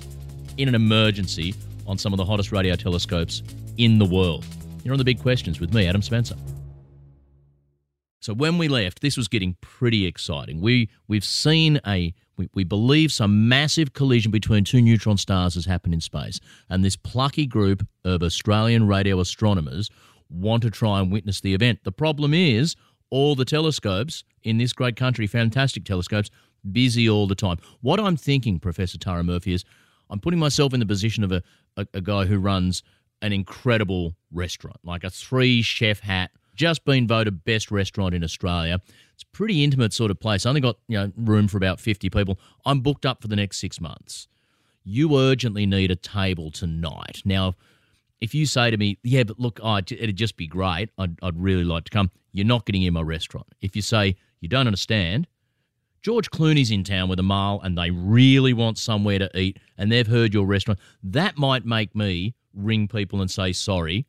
[0.58, 1.54] in an emergency
[1.86, 3.43] on some of the hottest radio telescopes
[3.78, 4.45] in the world.
[4.86, 6.36] You're on the big questions with me, Adam Spencer.
[8.21, 10.62] So when we left, this was getting pretty exciting.
[10.62, 15.65] We we've seen a we, we believe some massive collision between two neutron stars has
[15.65, 19.89] happened in space, and this plucky group of Australian radio astronomers
[20.30, 21.80] want to try and witness the event.
[21.84, 22.75] The problem is
[23.10, 26.32] all the telescopes in this great country, fantastic telescopes,
[26.71, 27.58] busy all the time.
[27.82, 29.65] What I'm thinking, Professor Tara Murphy, is
[30.10, 31.43] I'm putting myself in the position of a,
[31.77, 32.84] a, a guy who runs
[33.21, 38.80] an incredible restaurant, like a three chef hat, just been voted best restaurant in Australia.
[39.22, 40.48] It's pretty intimate sort of place.
[40.48, 42.40] I Only got you know room for about 50 people.
[42.66, 44.28] I'm booked up for the next six months.
[44.84, 47.22] You urgently need a table tonight.
[47.24, 47.54] Now,
[48.20, 50.90] if you say to me, yeah, but look, oh, it'd just be great.
[50.98, 52.10] I'd, I'd really like to come.
[52.32, 53.46] You're not getting in my restaurant.
[53.62, 55.28] If you say, you don't understand,
[56.02, 60.08] George Clooney's in town with Amal and they really want somewhere to eat and they've
[60.08, 64.08] heard your restaurant, that might make me ring people and say, sorry,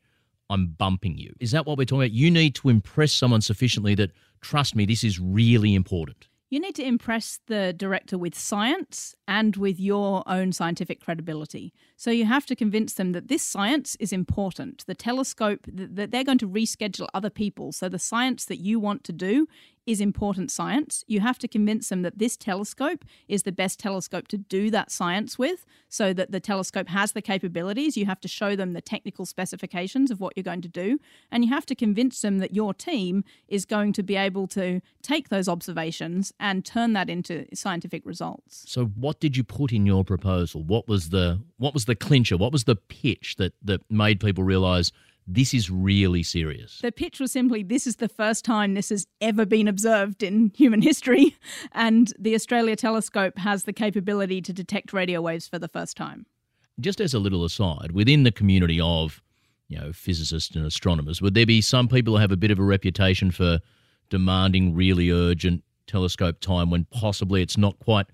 [0.53, 1.33] I'm bumping you.
[1.39, 2.11] Is that what we're talking about?
[2.11, 4.11] You need to impress someone sufficiently that,
[4.41, 6.27] trust me, this is really important.
[6.49, 11.73] You need to impress the director with science and with your own scientific credibility.
[11.97, 14.83] So you have to convince them that this science is important.
[14.85, 17.71] The telescope, that they're going to reschedule other people.
[17.71, 19.47] So the science that you want to do
[19.85, 21.03] is important science.
[21.07, 24.91] You have to convince them that this telescope is the best telescope to do that
[24.91, 27.97] science with so that the telescope has the capabilities.
[27.97, 30.99] You have to show them the technical specifications of what you're going to do.
[31.31, 34.81] And you have to convince them that your team is going to be able to
[35.01, 38.63] take those observations and turn that into scientific results.
[38.67, 40.63] So what did you put in your proposal?
[40.63, 42.37] What was the what was the clincher?
[42.37, 44.91] What was the pitch that that made people realize
[45.27, 46.79] this is really serious.
[46.81, 50.51] The pitch was simply this is the first time this has ever been observed in
[50.55, 51.35] human history,
[51.71, 56.25] and the Australia telescope has the capability to detect radio waves for the first time.
[56.79, 59.21] Just as a little aside, within the community of
[59.67, 62.59] you know physicists and astronomers, would there be some people who have a bit of
[62.59, 63.59] a reputation for
[64.09, 68.07] demanding really urgent telescope time when possibly it's not quite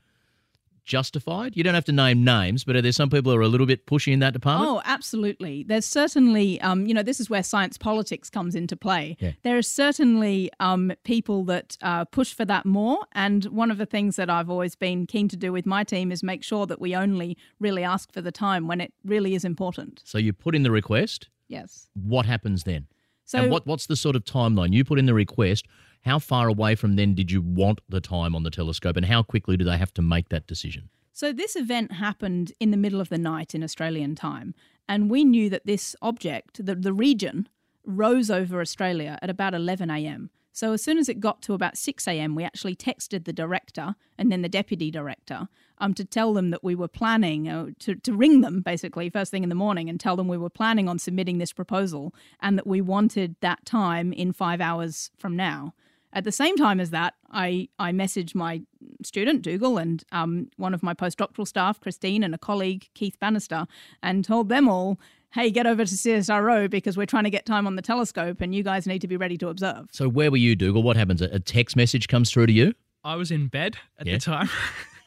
[0.89, 1.56] justified?
[1.56, 3.67] You don't have to name names, but are there some people who are a little
[3.67, 4.69] bit pushy in that department?
[4.69, 5.63] Oh, absolutely.
[5.63, 9.15] There's certainly, um, you know, this is where science politics comes into play.
[9.19, 9.32] Yeah.
[9.43, 12.99] There are certainly um, people that uh, push for that more.
[13.13, 16.12] And one of the things that I've always been keen to do with my team
[16.12, 19.45] is make sure that we only really ask for the time when it really is
[19.45, 20.02] important.
[20.04, 21.30] So you put in the request.
[21.47, 21.88] Yes.
[21.93, 22.88] What happens then?
[23.25, 24.73] So and what, what's the sort of timeline?
[24.73, 25.67] You put in the request.
[26.10, 29.22] How far away from then did you want the time on the telescope, and how
[29.22, 30.89] quickly do they have to make that decision?
[31.13, 34.56] So, this event happened in the middle of the night in Australian time,
[34.88, 37.48] and we knew that this object, the, the region,
[37.86, 40.32] rose over Australia at about 11 a.m.
[40.52, 43.93] So, as soon as it got to about 6 a.m., we actually texted the director
[44.17, 47.93] and then the deputy director um, to tell them that we were planning, uh, to,
[47.93, 50.89] to ring them basically first thing in the morning and tell them we were planning
[50.89, 55.76] on submitting this proposal and that we wanted that time in five hours from now.
[56.12, 58.62] At the same time as that, I, I messaged my
[59.04, 63.67] student, Dougal, and um, one of my postdoctoral staff, Christine, and a colleague, Keith Bannister,
[64.02, 65.00] and told them all,
[65.34, 68.56] hey, get over to CSIRO because we're trying to get time on the telescope and
[68.56, 69.88] you guys need to be ready to observe.
[69.91, 70.82] So, where were you, Dougal?
[70.82, 71.22] What happens?
[71.22, 72.74] A text message comes through to you?
[73.04, 74.15] I was in bed at Yeah.
[74.15, 74.50] the time.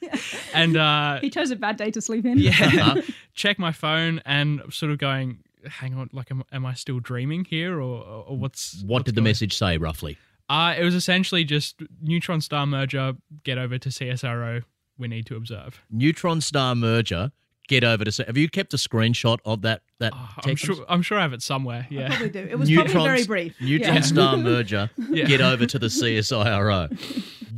[0.55, 2.39] and uh, He chose a bad day to sleep in.
[2.39, 2.95] yeah,
[3.35, 5.39] check my phone and sort of going,
[5.69, 8.83] hang on, like, am, am I still dreaming here or, or what's.
[8.83, 10.19] What what's did the going- message say, roughly?
[10.53, 14.63] Uh, it was essentially just neutron star merger, get over to CSIRO,
[14.99, 15.81] we need to observe.
[15.91, 17.33] Neutron star merger.
[17.69, 18.25] Get over to.
[18.25, 19.81] Have you kept a screenshot of that?
[19.99, 20.65] That Uh, I'm text?
[20.65, 21.87] sure, I'm sure I have it somewhere.
[21.91, 22.09] Yeah.
[22.09, 22.39] Probably do.
[22.41, 23.55] It was probably very brief.
[23.61, 24.01] Neutron Yeah.
[24.03, 24.91] star merger.
[25.09, 25.25] Yeah.
[25.27, 26.91] Get over to the CSIRO.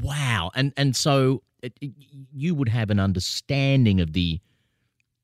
[0.03, 0.51] Wow.
[0.55, 1.93] And and so it, it-
[2.33, 4.41] you would have an understanding of the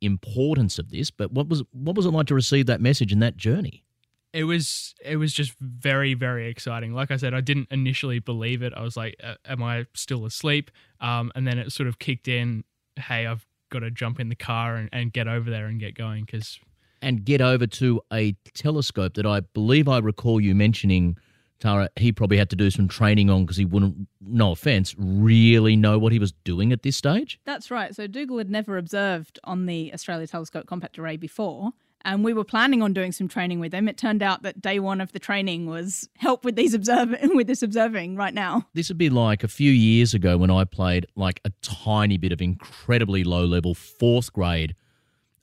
[0.00, 3.22] importance of this, but what was what was it like to receive that message and
[3.22, 3.85] that journey?
[4.32, 8.62] It was it was just very very exciting like i said i didn't initially believe
[8.62, 9.14] it i was like
[9.44, 12.62] am i still asleep um, and then it sort of kicked in
[12.96, 15.94] hey i've got to jump in the car and, and get over there and get
[15.94, 16.60] going because
[17.02, 21.16] And get over to a telescope that I believe I recall you mentioning,
[21.60, 21.88] Tara.
[21.96, 25.98] He probably had to do some training on because he wouldn't, no offense, really know
[25.98, 27.38] what he was doing at this stage.
[27.46, 27.94] That's right.
[27.94, 31.70] So Dougal had never observed on the Australia Telescope Compact Array before,
[32.04, 33.88] and we were planning on doing some training with them.
[33.88, 37.46] It turned out that day one of the training was help with these observe with
[37.46, 38.68] this observing right now.
[38.74, 42.32] This would be like a few years ago when I played like a tiny bit
[42.32, 44.74] of incredibly low level fourth grade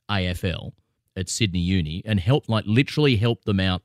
[0.08, 0.72] AFL.
[1.16, 3.82] at Sydney Uni and helped, like, literally helped them out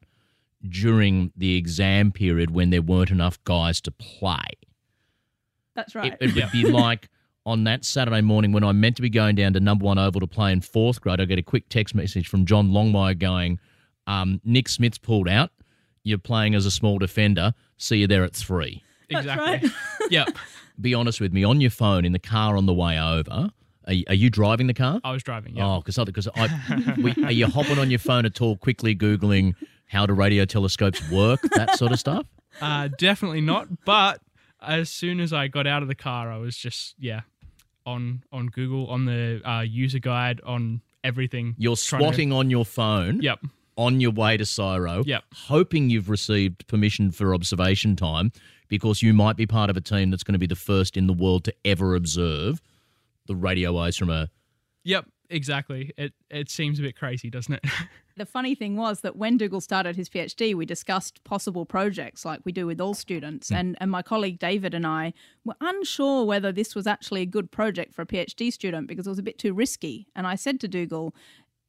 [0.67, 4.47] during the exam period when there weren't enough guys to play.
[5.75, 6.13] That's right.
[6.19, 7.09] It, it would be like
[7.45, 10.21] on that Saturday morning when I'm meant to be going down to number one oval
[10.21, 11.19] to play in fourth grade.
[11.19, 13.59] I get a quick text message from John Longmire going,
[14.07, 15.51] um, "Nick Smith's pulled out.
[16.03, 17.53] You're playing as a small defender.
[17.77, 18.83] See you there at three.
[19.09, 19.69] Exactly.
[20.09, 20.29] yep.
[20.79, 21.43] Be honest with me.
[21.43, 23.49] On your phone in the car on the way over,
[23.87, 24.99] are you, are you driving the car?
[25.03, 25.55] I was driving.
[25.55, 25.67] Yeah.
[25.67, 29.55] Oh, because because I, we, are you hopping on your phone at all, quickly googling
[29.87, 32.25] how do radio telescopes work, that sort of stuff?
[32.59, 33.67] Uh, definitely not.
[33.85, 34.21] But
[34.61, 37.21] as soon as I got out of the car, I was just yeah
[37.85, 41.55] on on Google on the uh, user guide on everything.
[41.57, 43.21] You're trying to- on your phone.
[43.21, 43.39] Yep.
[43.75, 45.23] on your way to CSIRO, Yep.
[45.33, 48.31] hoping you've received permission for observation time
[48.67, 51.07] because you might be part of a team that's going to be the first in
[51.07, 52.61] the world to ever observe
[53.25, 54.29] the radio waves from a.
[54.83, 55.05] Yep.
[55.29, 55.91] Exactly.
[55.97, 57.65] It it seems a bit crazy, doesn't it?
[58.15, 62.41] The funny thing was that when Dougal started his PhD, we discussed possible projects like
[62.43, 63.49] we do with all students.
[63.49, 63.55] Hmm.
[63.55, 67.51] And, and my colleague David and I were unsure whether this was actually a good
[67.51, 70.07] project for a PhD student because it was a bit too risky.
[70.15, 71.15] And I said to Dougal,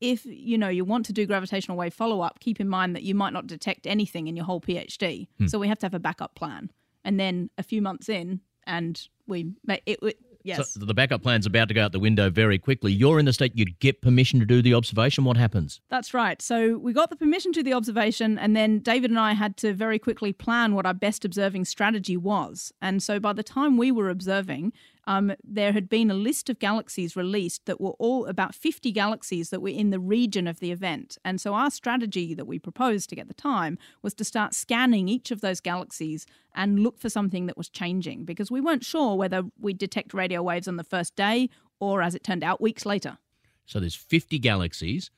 [0.00, 3.04] if you know you want to do gravitational wave follow up, keep in mind that
[3.04, 5.28] you might not detect anything in your whole PhD.
[5.38, 5.46] Hmm.
[5.46, 6.70] So we have to have a backup plan.
[7.06, 10.74] And then a few months in, and we it, it yes.
[10.74, 12.92] So the backup plan's about to go out the window very quickly.
[12.92, 15.24] You're in the state you'd get permission to do the observation.
[15.24, 15.80] What happens?
[15.90, 16.40] That's right.
[16.40, 19.72] So we got the permission to the observation, and then David and I had to
[19.72, 22.72] very quickly plan what our best observing strategy was.
[22.80, 24.72] And so by the time we were observing,
[25.06, 29.50] um, there had been a list of galaxies released that were all about 50 galaxies
[29.50, 31.18] that were in the region of the event.
[31.24, 35.08] And so our strategy that we proposed to get the time was to start scanning
[35.08, 39.16] each of those galaxies and look for something that was changing because we weren't sure
[39.16, 42.86] whether we'd detect radio waves on the first day or, as it turned out, weeks
[42.86, 43.18] later.
[43.66, 45.10] So there's 50 galaxies.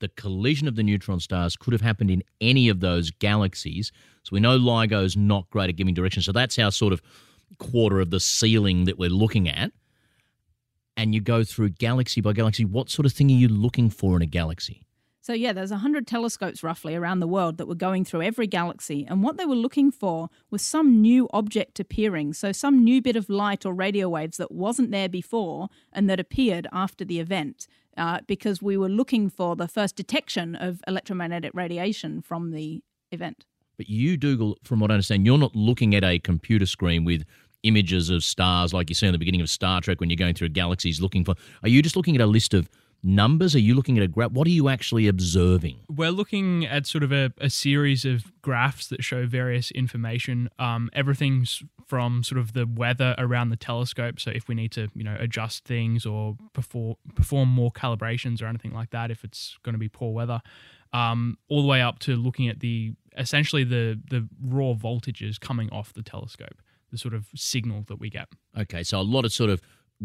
[0.00, 3.92] The collision of the neutron stars could have happened in any of those galaxies.
[4.22, 6.22] So we know LIGO's not great at giving direction.
[6.22, 7.02] So that's our sort of
[7.58, 9.72] quarter of the ceiling that we're looking at.
[10.96, 12.64] And you go through galaxy by galaxy.
[12.64, 14.84] What sort of thing are you looking for in a galaxy?
[15.24, 19.06] So yeah, there's 100 telescopes roughly around the world that were going through every galaxy
[19.08, 23.16] and what they were looking for was some new object appearing, so some new bit
[23.16, 27.66] of light or radio waves that wasn't there before and that appeared after the event.
[27.96, 33.46] Uh, because we were looking for the first detection of electromagnetic radiation from the event.
[33.78, 37.24] But you, Dougal, from what I understand, you're not looking at a computer screen with
[37.64, 40.34] images of stars like you see in the beginning of Star Trek when you're going
[40.34, 41.34] through galaxies looking for.
[41.62, 42.68] Are you just looking at a list of
[43.02, 43.54] numbers?
[43.54, 44.32] Are you looking at a graph?
[44.32, 45.80] What are you actually observing?
[45.88, 50.48] We're looking at sort of a, a series of graphs that show various information.
[50.58, 54.18] Um, everything's from sort of the weather around the telescope.
[54.18, 58.46] So if we need to, you know, adjust things or perform perform more calibrations or
[58.46, 60.40] anything like that, if it's going to be poor weather,
[60.92, 65.70] um, all the way up to looking at the essentially the the raw voltages coming
[65.70, 66.62] off the telescope,
[66.94, 68.28] the sort of signal that we get.
[68.56, 69.60] Okay, so a lot of sort of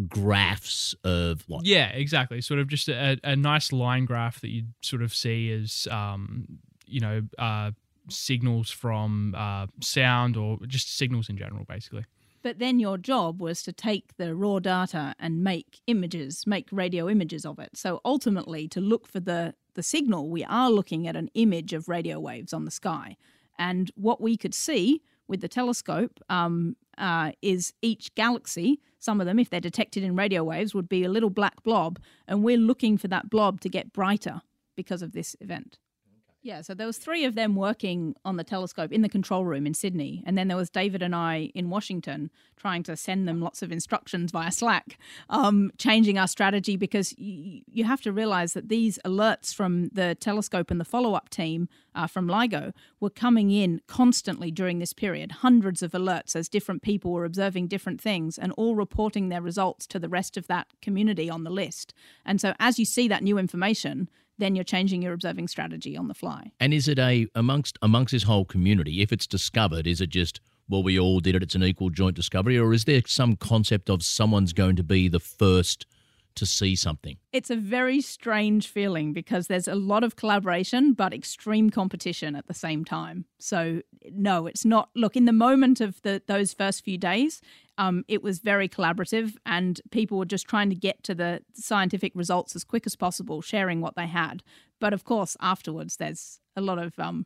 [0.08, 2.42] graphs of like Yeah, exactly.
[2.42, 6.48] Sort of just a, a nice line graph that you sort of see as, um,
[6.88, 7.72] you know, uh,
[8.10, 12.06] signals from uh, sound or just signals in general, basically.
[12.42, 17.08] But then your job was to take the raw data and make images, make radio
[17.08, 17.72] images of it.
[17.76, 21.88] So ultimately, to look for the, the signal, we are looking at an image of
[21.88, 23.16] radio waves on the sky.
[23.60, 29.28] And what we could see with the telescope um, uh, is each galaxy, some of
[29.28, 32.00] them, if they're detected in radio waves, would be a little black blob.
[32.28, 34.42] And we're looking for that blob to get brighter
[34.76, 35.80] because of this event.
[36.42, 39.68] Yeah, so there was three of them working on the telescope in the control room
[39.68, 43.42] in Sydney, and then there was David and I in Washington trying to send them
[43.42, 44.98] lots of instructions via Slack,
[45.30, 50.16] um, changing our strategy because y- you have to realize that these alerts from the
[50.16, 52.72] telescope and the follow-up team uh, from LIGO
[53.02, 57.68] were coming in constantly during this period, hundreds of alerts as different people were observing
[57.68, 61.50] different things and all reporting their results to the rest of that community on the
[61.50, 61.94] list.
[62.26, 66.08] And so as you see that new information, then you're changing your observing strategy on
[66.08, 66.52] the fly.
[66.60, 69.02] And is it a amongst amongst this whole community?
[69.02, 71.44] If it's discovered, is it just well we all did it?
[71.44, 75.08] It's an equal joint discovery, or is there some concept of someone's going to be
[75.08, 75.86] the first
[76.40, 77.18] to see something?
[77.32, 82.48] It's a very strange feeling because there's a lot of collaboration, but extreme competition at
[82.48, 83.26] the same time.
[83.40, 84.90] So no, it's not.
[84.96, 87.42] Look, in the moment of the those first few days,
[87.78, 92.14] um, it was very collaborative, and people were just trying to get to the scientific
[92.16, 94.44] results as quick as possible, sharing what they had.
[94.80, 97.26] But of course, afterwards, there's a lot of um,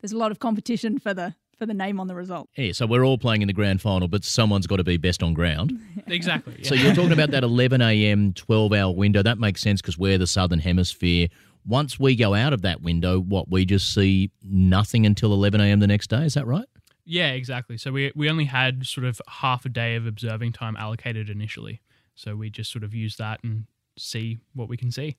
[0.00, 2.48] there's a lot of competition for the for the name on the result.
[2.56, 5.22] Yeah, so we're all playing in the grand final, but someone's got to be best
[5.22, 5.72] on ground.
[6.06, 6.62] Exactly.
[6.64, 9.22] So you're talking about that 11 a.m., 12 hour window.
[9.22, 11.28] That makes sense because we're the southern hemisphere.
[11.66, 15.80] once we go out of that window, what we just see nothing until 11 a.m.
[15.80, 16.24] the next day.
[16.24, 16.66] Is that right?
[17.06, 17.78] Yeah, exactly.
[17.78, 21.80] So we we only had sort of half a day of observing time allocated initially.
[22.14, 23.66] So we just sort of use that and
[23.98, 25.16] see what we can see.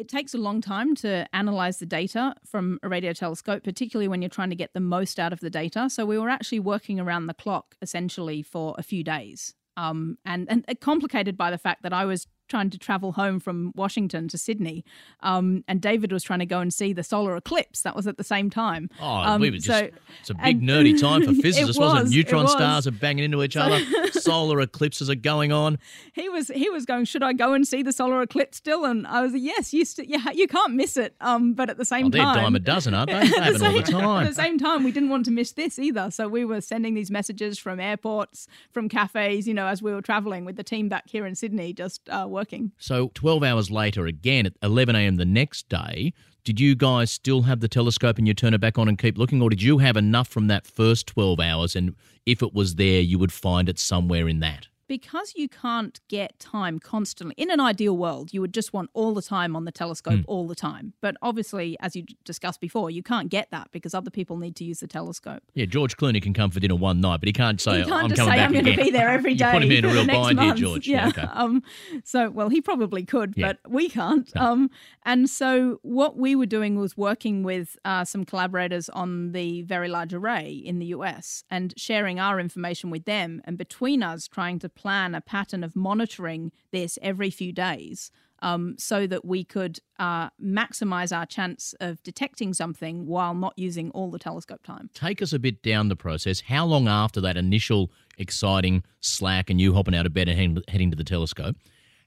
[0.00, 4.22] It takes a long time to analyze the data from a radio telescope, particularly when
[4.22, 5.90] you're trying to get the most out of the data.
[5.90, 9.54] So we were actually working around the clock essentially for a few days.
[9.76, 13.72] Um, and, and complicated by the fact that I was trying to travel home from
[13.74, 14.84] Washington to Sydney,
[15.22, 17.80] um, and David was trying to go and see the solar eclipse.
[17.82, 18.90] That was at the same time.
[19.00, 19.88] Oh, Um, we were just, so-
[20.20, 22.10] it's a big and- nerdy time for physicists, was, not it?
[22.10, 22.52] Neutron it was.
[22.52, 23.80] stars are banging into each other,
[24.12, 25.78] solar eclipses are going on.
[26.12, 27.04] he was he was going.
[27.06, 28.84] Should I go and see the solar eclipse still?
[28.84, 31.14] And I was yes, you st- yeah, you can't miss it.
[31.20, 33.16] Um, but at the same Oh, they're time, dime a dozen, aren't they?
[33.16, 34.26] At They the happen all the same- At time.
[34.26, 36.10] the same time, we didn't want to miss this either.
[36.10, 40.02] So we were sending these messages from airports, from cafes, you know, as we were
[40.02, 42.72] traveling with the team back here in Sydney, just uh, working.
[42.78, 45.16] So 12 hours later, again at 11 a.m.
[45.16, 48.78] the next day, did you guys still have the telescope and you turn it back
[48.78, 51.94] on and keep looking, or did you have enough from that first 12 hours and
[52.24, 54.68] if it was there, you would find it somewhere in that?
[54.90, 59.14] Because you can't get time constantly, in an ideal world, you would just want all
[59.14, 60.22] the time on the telescope Hmm.
[60.26, 60.94] all the time.
[61.00, 64.64] But obviously, as you discussed before, you can't get that because other people need to
[64.64, 65.44] use the telescope.
[65.54, 68.02] Yeah, George Clooney can come for dinner one night, but he can't say, you can't
[68.02, 69.52] I'm just coming say back I'm going to again." be there every You day.
[69.52, 70.54] put him in a real bind here.
[70.54, 70.88] George.
[70.88, 71.06] Yeah.
[71.08, 71.26] okay.
[71.32, 71.62] Um,
[72.02, 73.52] so, well, he probably could, Yeah.
[73.62, 74.28] but we can't.
[74.36, 74.70] Um,
[75.04, 79.88] and so, what we were doing was working with uh, some collaborators on the Very
[79.88, 84.58] Large Array in the US and sharing our information with them, and between us, trying
[84.58, 88.10] to plan a pattern of monitoring this every few days.
[88.42, 93.90] Um, so that we could uh, maximize our chance of detecting something while not using
[93.90, 94.88] all the telescope time.
[94.94, 96.40] Take us a bit down the process.
[96.40, 100.62] How long after that initial exciting slack and you hopping out of bed and heading,
[100.68, 101.54] heading to the telescope,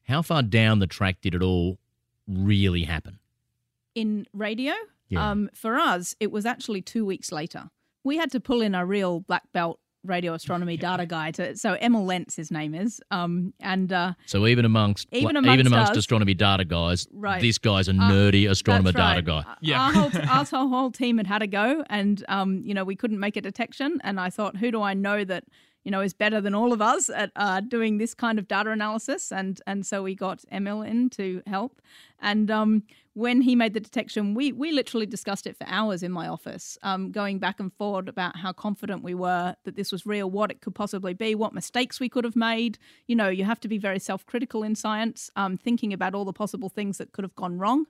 [0.07, 1.77] how far down the track did it all
[2.27, 3.19] really happen?
[3.95, 4.73] in radio.
[5.09, 5.29] Yeah.
[5.29, 7.69] Um, for us, it was actually two weeks later.
[8.03, 11.75] We had to pull in a real black belt radio astronomy data guy to so
[11.81, 15.91] Emil Lenc his name is um and uh So even amongst Even even amongst amongst
[15.93, 17.41] us- astronomy data guys, Right.
[17.41, 19.45] this guy's a nerdy astronomer that's data right.
[19.45, 19.55] guy.
[19.61, 19.81] Yeah.
[19.81, 22.95] Our whole, our whole- whole team had had a go, and um, you know we
[22.95, 23.99] couldn't make a detection.
[24.03, 25.43] And I thought, who do I know that
[25.83, 28.71] you know is better than all of us at uh, doing this kind of data
[28.71, 29.31] analysis?
[29.31, 31.81] And and so we got Emil in to help.
[32.21, 32.83] And um,
[33.13, 36.77] when he made the detection, we we literally discussed it for hours in my office,
[36.83, 40.51] um, going back and forward about how confident we were that this was real, what
[40.51, 42.77] it could possibly be, what mistakes we could have made.
[43.07, 46.33] You know, you have to be very self-critical in science, um, thinking about all the
[46.33, 47.85] possible things that could have gone wrong.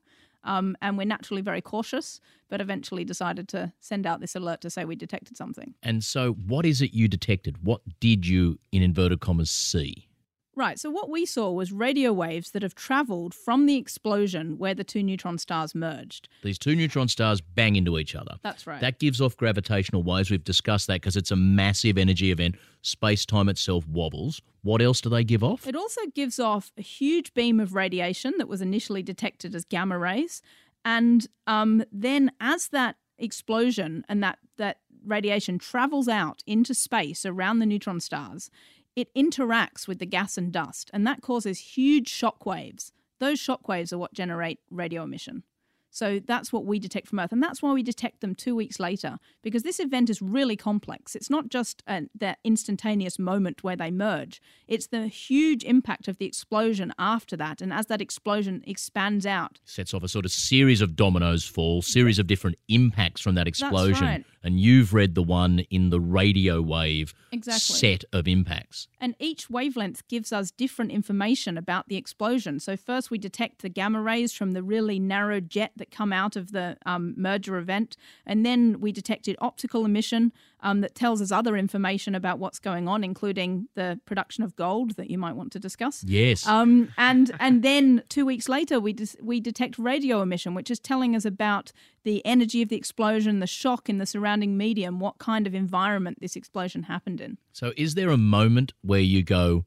[0.45, 2.19] Um, and we're naturally very cautious,
[2.49, 5.73] but eventually decided to send out this alert to say we detected something.
[5.81, 7.63] And so, what is it you detected?
[7.63, 10.09] What did you, in inverted commas, see?
[10.55, 14.75] Right, so what we saw was radio waves that have traveled from the explosion where
[14.75, 16.29] the two neutron stars merged.
[16.43, 18.37] These two neutron stars bang into each other.
[18.43, 18.79] That's right.
[18.79, 20.29] That gives off gravitational waves.
[20.29, 22.55] We've discussed that because it's a massive energy event.
[22.83, 24.41] Space time itself wobbles.
[24.61, 25.67] What else do they give off?
[25.67, 29.97] It also gives off a huge beam of radiation that was initially detected as gamma
[29.97, 30.43] rays.
[30.85, 37.59] And um, then, as that explosion and that, that radiation travels out into space around
[37.59, 38.49] the neutron stars,
[38.95, 42.91] it interacts with the gas and dust, and that causes huge shock waves.
[43.19, 45.43] Those shock waves are what generate radio emission.
[45.93, 47.31] So that's what we detect from Earth.
[47.31, 51.15] And that's why we detect them two weeks later, because this event is really complex.
[51.15, 56.17] It's not just uh, that instantaneous moment where they merge, it's the huge impact of
[56.17, 57.61] the explosion after that.
[57.61, 61.83] And as that explosion expands out, Sets off a sort of series of dominoes fall,
[61.83, 64.07] series of different impacts from that explosion.
[64.07, 64.25] right.
[64.45, 67.59] And you've read the one in the radio wave Exactly.
[67.75, 68.87] set of impacts.
[68.99, 72.59] And each wavelength gives us different information about the explosion.
[72.59, 76.37] So, first we detect the gamma rays from the really narrow jet that come out
[76.37, 77.97] of the um, merger event.
[78.25, 80.31] And then we detected optical emission
[80.61, 84.91] um, that tells us other information about what's going on, including the production of gold
[84.91, 86.03] that you might want to discuss.
[86.05, 86.47] Yes.
[86.47, 90.79] Um, and and then two weeks later, we dis- we detect radio emission, which is
[90.79, 91.73] telling us about
[92.03, 96.19] the energy of the explosion, the shock in the surrounding medium, what kind of environment
[96.21, 97.37] this explosion happened in.
[97.51, 99.65] So, is there a moment where you go,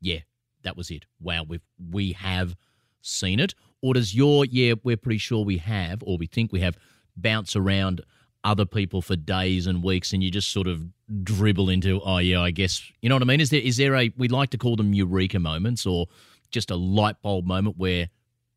[0.00, 0.20] "Yeah,
[0.62, 1.04] that was it.
[1.20, 2.54] Wow, we we have
[3.02, 3.54] seen it,"
[3.84, 6.76] or does your "Yeah, we're pretty sure we have," or we think we have,
[7.16, 8.00] bounce around
[8.42, 10.82] other people for days and weeks, and you just sort of
[11.22, 13.40] dribble into, "Oh yeah, I guess." You know what I mean?
[13.40, 16.06] Is there is there a we like to call them eureka moments, or
[16.50, 18.08] just a light bulb moment where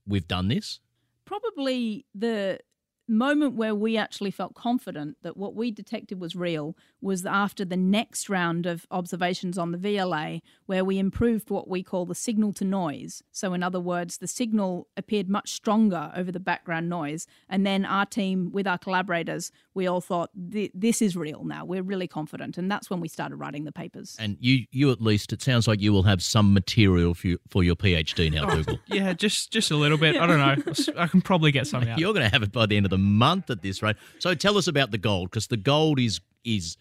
[0.08, 0.80] we've done this?
[1.28, 2.60] probably the
[3.08, 7.78] moment where we actually felt confident that what we detected was real was after the
[7.78, 12.54] next round of observations on the VLA, where we improved what we call the signal
[12.54, 13.24] to noise.
[13.32, 17.28] So, in other words, the signal appeared much stronger over the background noise.
[17.50, 21.64] And then our team, with our collaborators, we all thought, this is real now.
[21.66, 22.58] We're really confident.
[22.58, 24.16] And that's when we started writing the papers.
[24.20, 27.40] And you, you at least, it sounds like you will have some material for, you,
[27.50, 28.80] for your PhD now, oh, Google.
[28.88, 30.18] yeah, just, just a little bit.
[30.18, 30.74] I don't know.
[30.98, 32.00] I can probably get some out.
[32.00, 33.96] You're going to have it by the end of the month at this rate.
[34.20, 36.78] So tell us about the gold, because the gold is is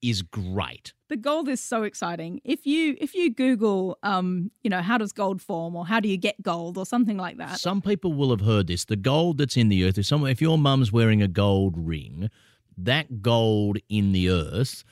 [0.00, 0.92] is great.
[1.08, 2.40] The gold is so exciting.
[2.44, 6.08] If you if you Google, um, you know, how does gold form, or how do
[6.08, 7.58] you get gold, or something like that.
[7.58, 8.84] Some people will have heard this.
[8.84, 9.98] The gold that's in the earth.
[9.98, 12.30] If someone, if your mum's wearing a gold ring,
[12.76, 14.84] that gold in the earth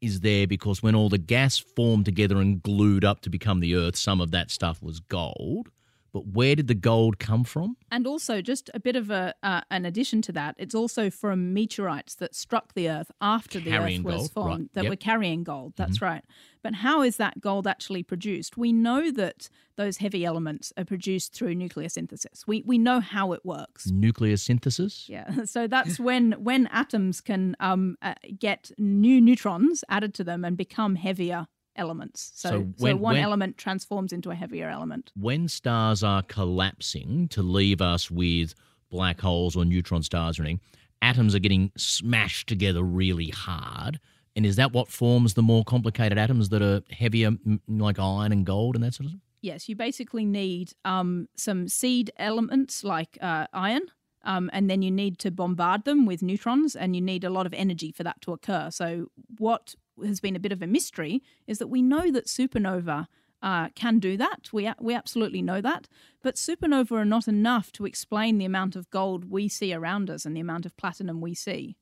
[0.00, 3.74] is there because when all the gas formed together and glued up to become the
[3.74, 5.68] earth, some of that stuff was gold.
[6.12, 7.76] But where did the gold come from?
[7.90, 11.54] And also, just a bit of a uh, an addition to that, it's also from
[11.54, 14.32] meteorites that struck the Earth after carrying the Earth was gold.
[14.32, 14.72] formed right.
[14.74, 14.90] that yep.
[14.90, 15.74] were carrying gold.
[15.76, 16.04] That's mm-hmm.
[16.06, 16.24] right.
[16.62, 18.56] But how is that gold actually produced?
[18.56, 22.46] We know that those heavy elements are produced through nuclear synthesis.
[22.46, 23.90] We we know how it works.
[23.90, 25.08] Nuclear synthesis.
[25.08, 25.28] Yeah.
[25.50, 30.56] So that's when when atoms can um, uh, get new neutrons added to them and
[30.56, 31.48] become heavier
[31.80, 32.30] elements.
[32.34, 35.10] So, so, when, so one when, element transforms into a heavier element.
[35.16, 38.54] When stars are collapsing to leave us with
[38.90, 40.60] black holes or neutron stars or anything,
[41.02, 43.98] atoms are getting smashed together really hard.
[44.36, 47.32] And is that what forms the more complicated atoms that are heavier,
[47.66, 49.20] like iron and gold and that sort of thing?
[49.42, 53.82] Yes, you basically need um, some seed elements like uh, iron,
[54.22, 57.46] um, and then you need to bombard them with neutrons, and you need a lot
[57.46, 58.68] of energy for that to occur.
[58.70, 59.06] So,
[59.38, 59.74] what
[60.04, 63.06] has been a bit of a mystery is that we know that supernova
[63.42, 64.48] uh, can do that.
[64.52, 65.88] We, we absolutely know that.
[66.22, 70.26] But supernova are not enough to explain the amount of gold we see around us
[70.26, 71.76] and the amount of platinum we see.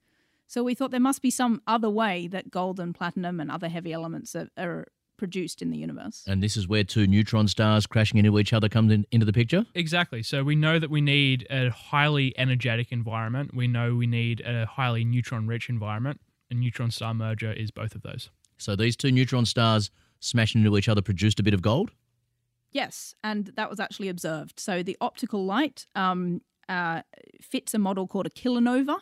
[0.46, 3.68] So we thought there must be some other way that gold and platinum and other
[3.68, 4.86] heavy elements are, are
[5.18, 6.24] produced in the universe.
[6.26, 9.32] And this is where two neutron stars crashing into each other comes in, into the
[9.32, 9.66] picture?
[9.74, 10.22] Exactly.
[10.22, 13.52] So we know that we need a highly energetic environment.
[13.52, 17.94] We know we need a highly neutron rich environment a neutron star merger is both
[17.94, 18.30] of those.
[18.56, 19.90] So these two neutron stars
[20.20, 21.90] smashing into each other produced a bit of gold?
[22.70, 24.60] Yes, and that was actually observed.
[24.60, 27.02] So the optical light um, uh,
[27.40, 28.98] fits a model called a kilonova.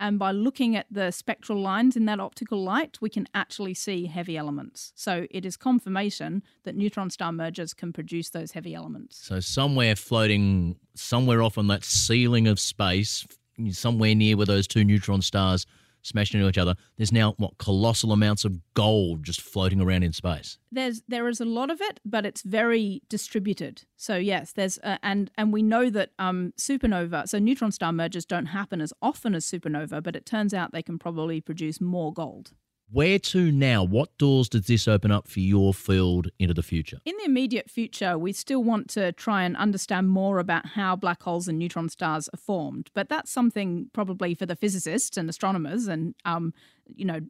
[0.00, 4.06] And by looking at the spectral lines in that optical light, we can actually see
[4.06, 4.92] heavy elements.
[4.94, 9.18] So it is confirmation that neutron star mergers can produce those heavy elements.
[9.26, 13.26] So somewhere floating, somewhere off on that ceiling of space,
[13.70, 15.66] somewhere near where those two neutron stars
[16.02, 16.74] smashing into each other.
[16.96, 20.58] There's now what colossal amounts of gold just floating around in space.
[20.70, 23.82] There's there is a lot of it, but it's very distributed.
[23.96, 28.24] So yes, there's uh, and and we know that um, supernova, so neutron star mergers
[28.24, 32.12] don't happen as often as supernova, but it turns out they can probably produce more
[32.12, 32.52] gold.
[32.90, 33.84] Where to now?
[33.84, 36.98] What doors does this open up for your field into the future?
[37.04, 41.22] In the immediate future, we still want to try and understand more about how black
[41.22, 45.86] holes and neutron stars are formed, but that's something probably for the physicists and astronomers
[45.86, 46.54] and um,
[46.94, 47.20] you know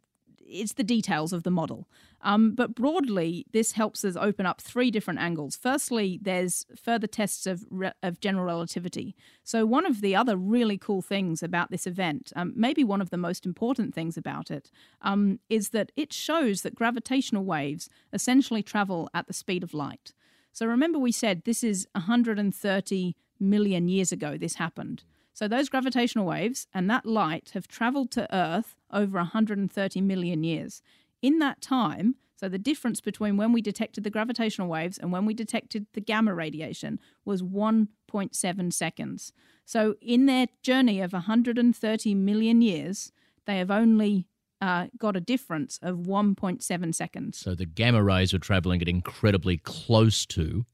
[0.49, 1.89] it's the details of the model.
[2.23, 5.57] Um, but broadly, this helps us open up three different angles.
[5.57, 9.15] Firstly, there's further tests of, re- of general relativity.
[9.45, 13.11] So, one of the other really cool things about this event, um, maybe one of
[13.11, 14.71] the most important things about it,
[15.03, 20.13] um, is that it shows that gravitational waves essentially travel at the speed of light.
[20.53, 25.05] So, remember, we said this is 130 million years ago, this happened.
[25.39, 30.83] So those gravitational waves and that light have traveled to Earth over 130 million years.
[31.23, 35.27] In that time, so the difference between when we detected the gravitational waves and when
[35.27, 39.33] we detected the gamma radiation was 1.7 seconds.
[39.65, 43.13] So in their journey of 130 million years,
[43.47, 44.27] they have only
[44.61, 47.39] uh, got a difference of 1.7 seconds.
[47.39, 50.67] So the gamma rays are traveling at incredibly close to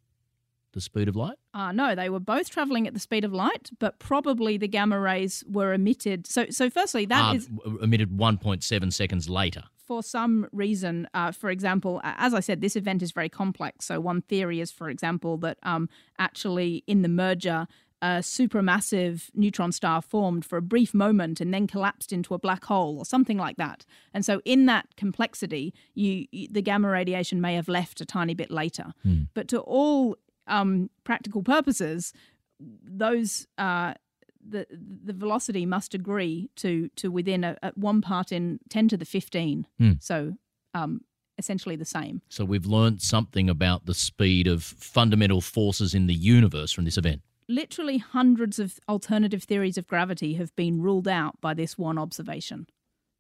[0.74, 1.36] the speed of light?
[1.52, 4.98] Uh, no, they were both traveling at the speed of light, but probably the gamma
[4.98, 6.26] rays were emitted.
[6.26, 7.48] So, so firstly, that uh, is
[7.80, 9.62] emitted 1.7 seconds later.
[9.86, 13.86] For some reason, uh, for example, as I said, this event is very complex.
[13.86, 17.66] So, one theory is, for example, that um, actually in the merger,
[18.04, 22.64] a supermassive neutron star formed for a brief moment and then collapsed into a black
[22.66, 23.86] hole or something like that.
[24.12, 28.34] And so, in that complexity, you, you the gamma radiation may have left a tiny
[28.34, 28.92] bit later.
[29.06, 29.28] Mm.
[29.32, 30.16] But to all
[30.46, 32.12] um, practical purposes,
[32.60, 33.94] those uh,
[34.46, 34.66] the
[35.04, 39.04] the velocity must agree to to within a, a one part in ten to the
[39.04, 39.66] fifteen.
[39.80, 40.02] Mm.
[40.02, 40.34] So
[40.74, 41.00] um,
[41.38, 42.20] essentially the same.
[42.28, 46.96] So we've learned something about the speed of fundamental forces in the universe from this
[46.98, 47.22] event.
[47.48, 52.66] literally hundreds of alternative theories of gravity have been ruled out by this one observation.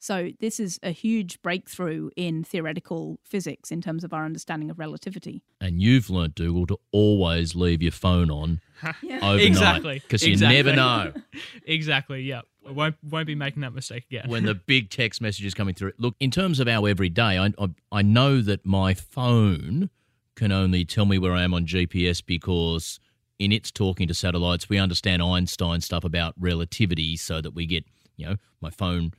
[0.04, 4.78] So, this is a huge breakthrough in theoretical physics in terms of our understanding of
[4.78, 5.42] relativity.
[5.62, 8.60] And you've learnt, Dougal, to always leave your phone on
[9.02, 9.40] overnight.
[9.40, 9.94] Exactly.
[10.00, 11.14] Because you never know
[11.64, 12.20] exactly.
[12.20, 12.42] Yeah.
[12.68, 14.28] I won't won't be making that mistake again.
[14.28, 15.92] when the big text message is coming through.
[15.96, 19.88] Look, in terms of our everyday, I, I, I know that my phone
[20.34, 23.00] can only tell me where I am on GPS because
[23.38, 27.86] in its talking to satellites, we understand Einstein stuff about relativity so that we get,
[28.18, 29.14] you know, my phone.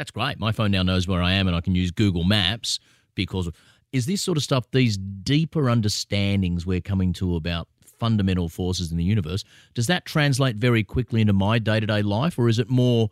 [0.00, 0.40] That's great.
[0.40, 2.80] My phone now knows where I am and I can use Google Maps
[3.14, 3.50] because.
[3.92, 7.66] Is this sort of stuff, these deeper understandings we're coming to about
[7.98, 9.42] fundamental forces in the universe,
[9.74, 13.10] does that translate very quickly into my day to day life or is it more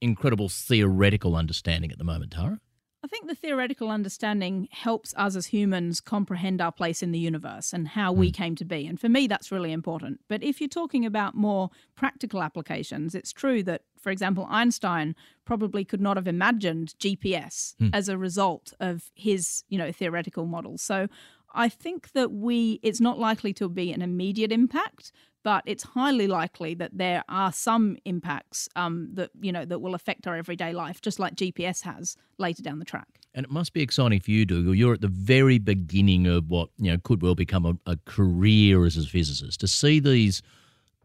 [0.00, 2.58] incredible theoretical understanding at the moment, Tara?
[3.04, 7.72] I think the theoretical understanding helps us as humans comprehend our place in the universe
[7.72, 8.32] and how we hmm.
[8.32, 8.86] came to be.
[8.86, 10.20] And for me, that's really important.
[10.28, 15.84] But if you're talking about more practical applications, it's true that, for example, Einstein probably
[15.84, 17.90] could not have imagined GPS hmm.
[17.92, 20.82] as a result of his, you know, theoretical models.
[20.82, 21.08] So
[21.54, 26.26] I think that we, it's not likely to be an immediate impact, but it's highly
[26.26, 30.72] likely that there are some impacts um, that you know that will affect our everyday
[30.72, 33.08] life, just like GPS has later down the track.
[33.34, 34.74] And it must be exciting for you, Dougal.
[34.74, 38.84] You're at the very beginning of what you know could well become a, a career
[38.84, 39.60] as a physicist.
[39.60, 40.42] To see these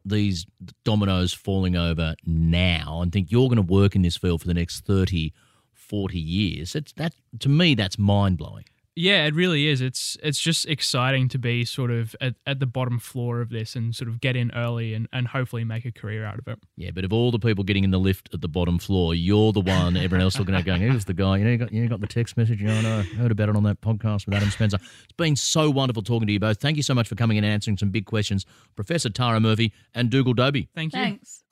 [0.05, 0.45] these
[0.83, 4.53] dominoes falling over now and think you're going to work in this field for the
[4.53, 5.31] next 30,
[5.71, 6.75] 40 years.
[6.97, 8.65] That to me that's mind blowing.
[8.95, 9.81] Yeah, it really is.
[9.81, 13.75] It's it's just exciting to be sort of at, at the bottom floor of this
[13.75, 16.59] and sort of get in early and, and hopefully make a career out of it.
[16.77, 19.51] Yeah, but of all the people getting in the lift at the bottom floor, you're
[19.51, 21.87] the one everyone else looking at going, "Who's the guy?" You know, you got you
[21.87, 22.61] got the text message.
[22.61, 24.77] You know, I heard about it on that podcast with Adam Spencer.
[25.03, 26.59] It's been so wonderful talking to you both.
[26.59, 29.73] Thank you so much for coming in and answering some big questions, Professor Tara Murphy
[29.95, 30.69] and Dougal Dobie.
[30.75, 30.99] Thank you.
[30.99, 31.43] Thanks.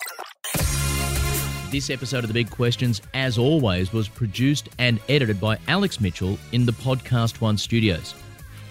[1.72, 6.38] This episode of The Big Questions, as always, was produced and edited by Alex Mitchell
[6.52, 8.14] in the Podcast One studios.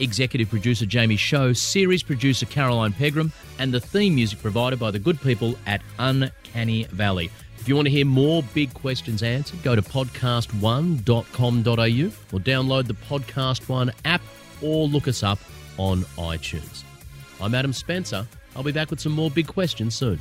[0.01, 4.99] Executive producer Jamie Show, series producer Caroline Pegram, and the theme music provided by the
[4.99, 7.31] good people at Uncanny Valley.
[7.59, 12.93] If you want to hear more big questions answered, go to podcast1.com.au or download the
[12.93, 14.21] Podcast One app
[14.61, 15.39] or look us up
[15.79, 16.83] on iTunes.
[17.41, 18.27] I'm Adam Spencer.
[18.55, 20.21] I'll be back with some more big questions soon.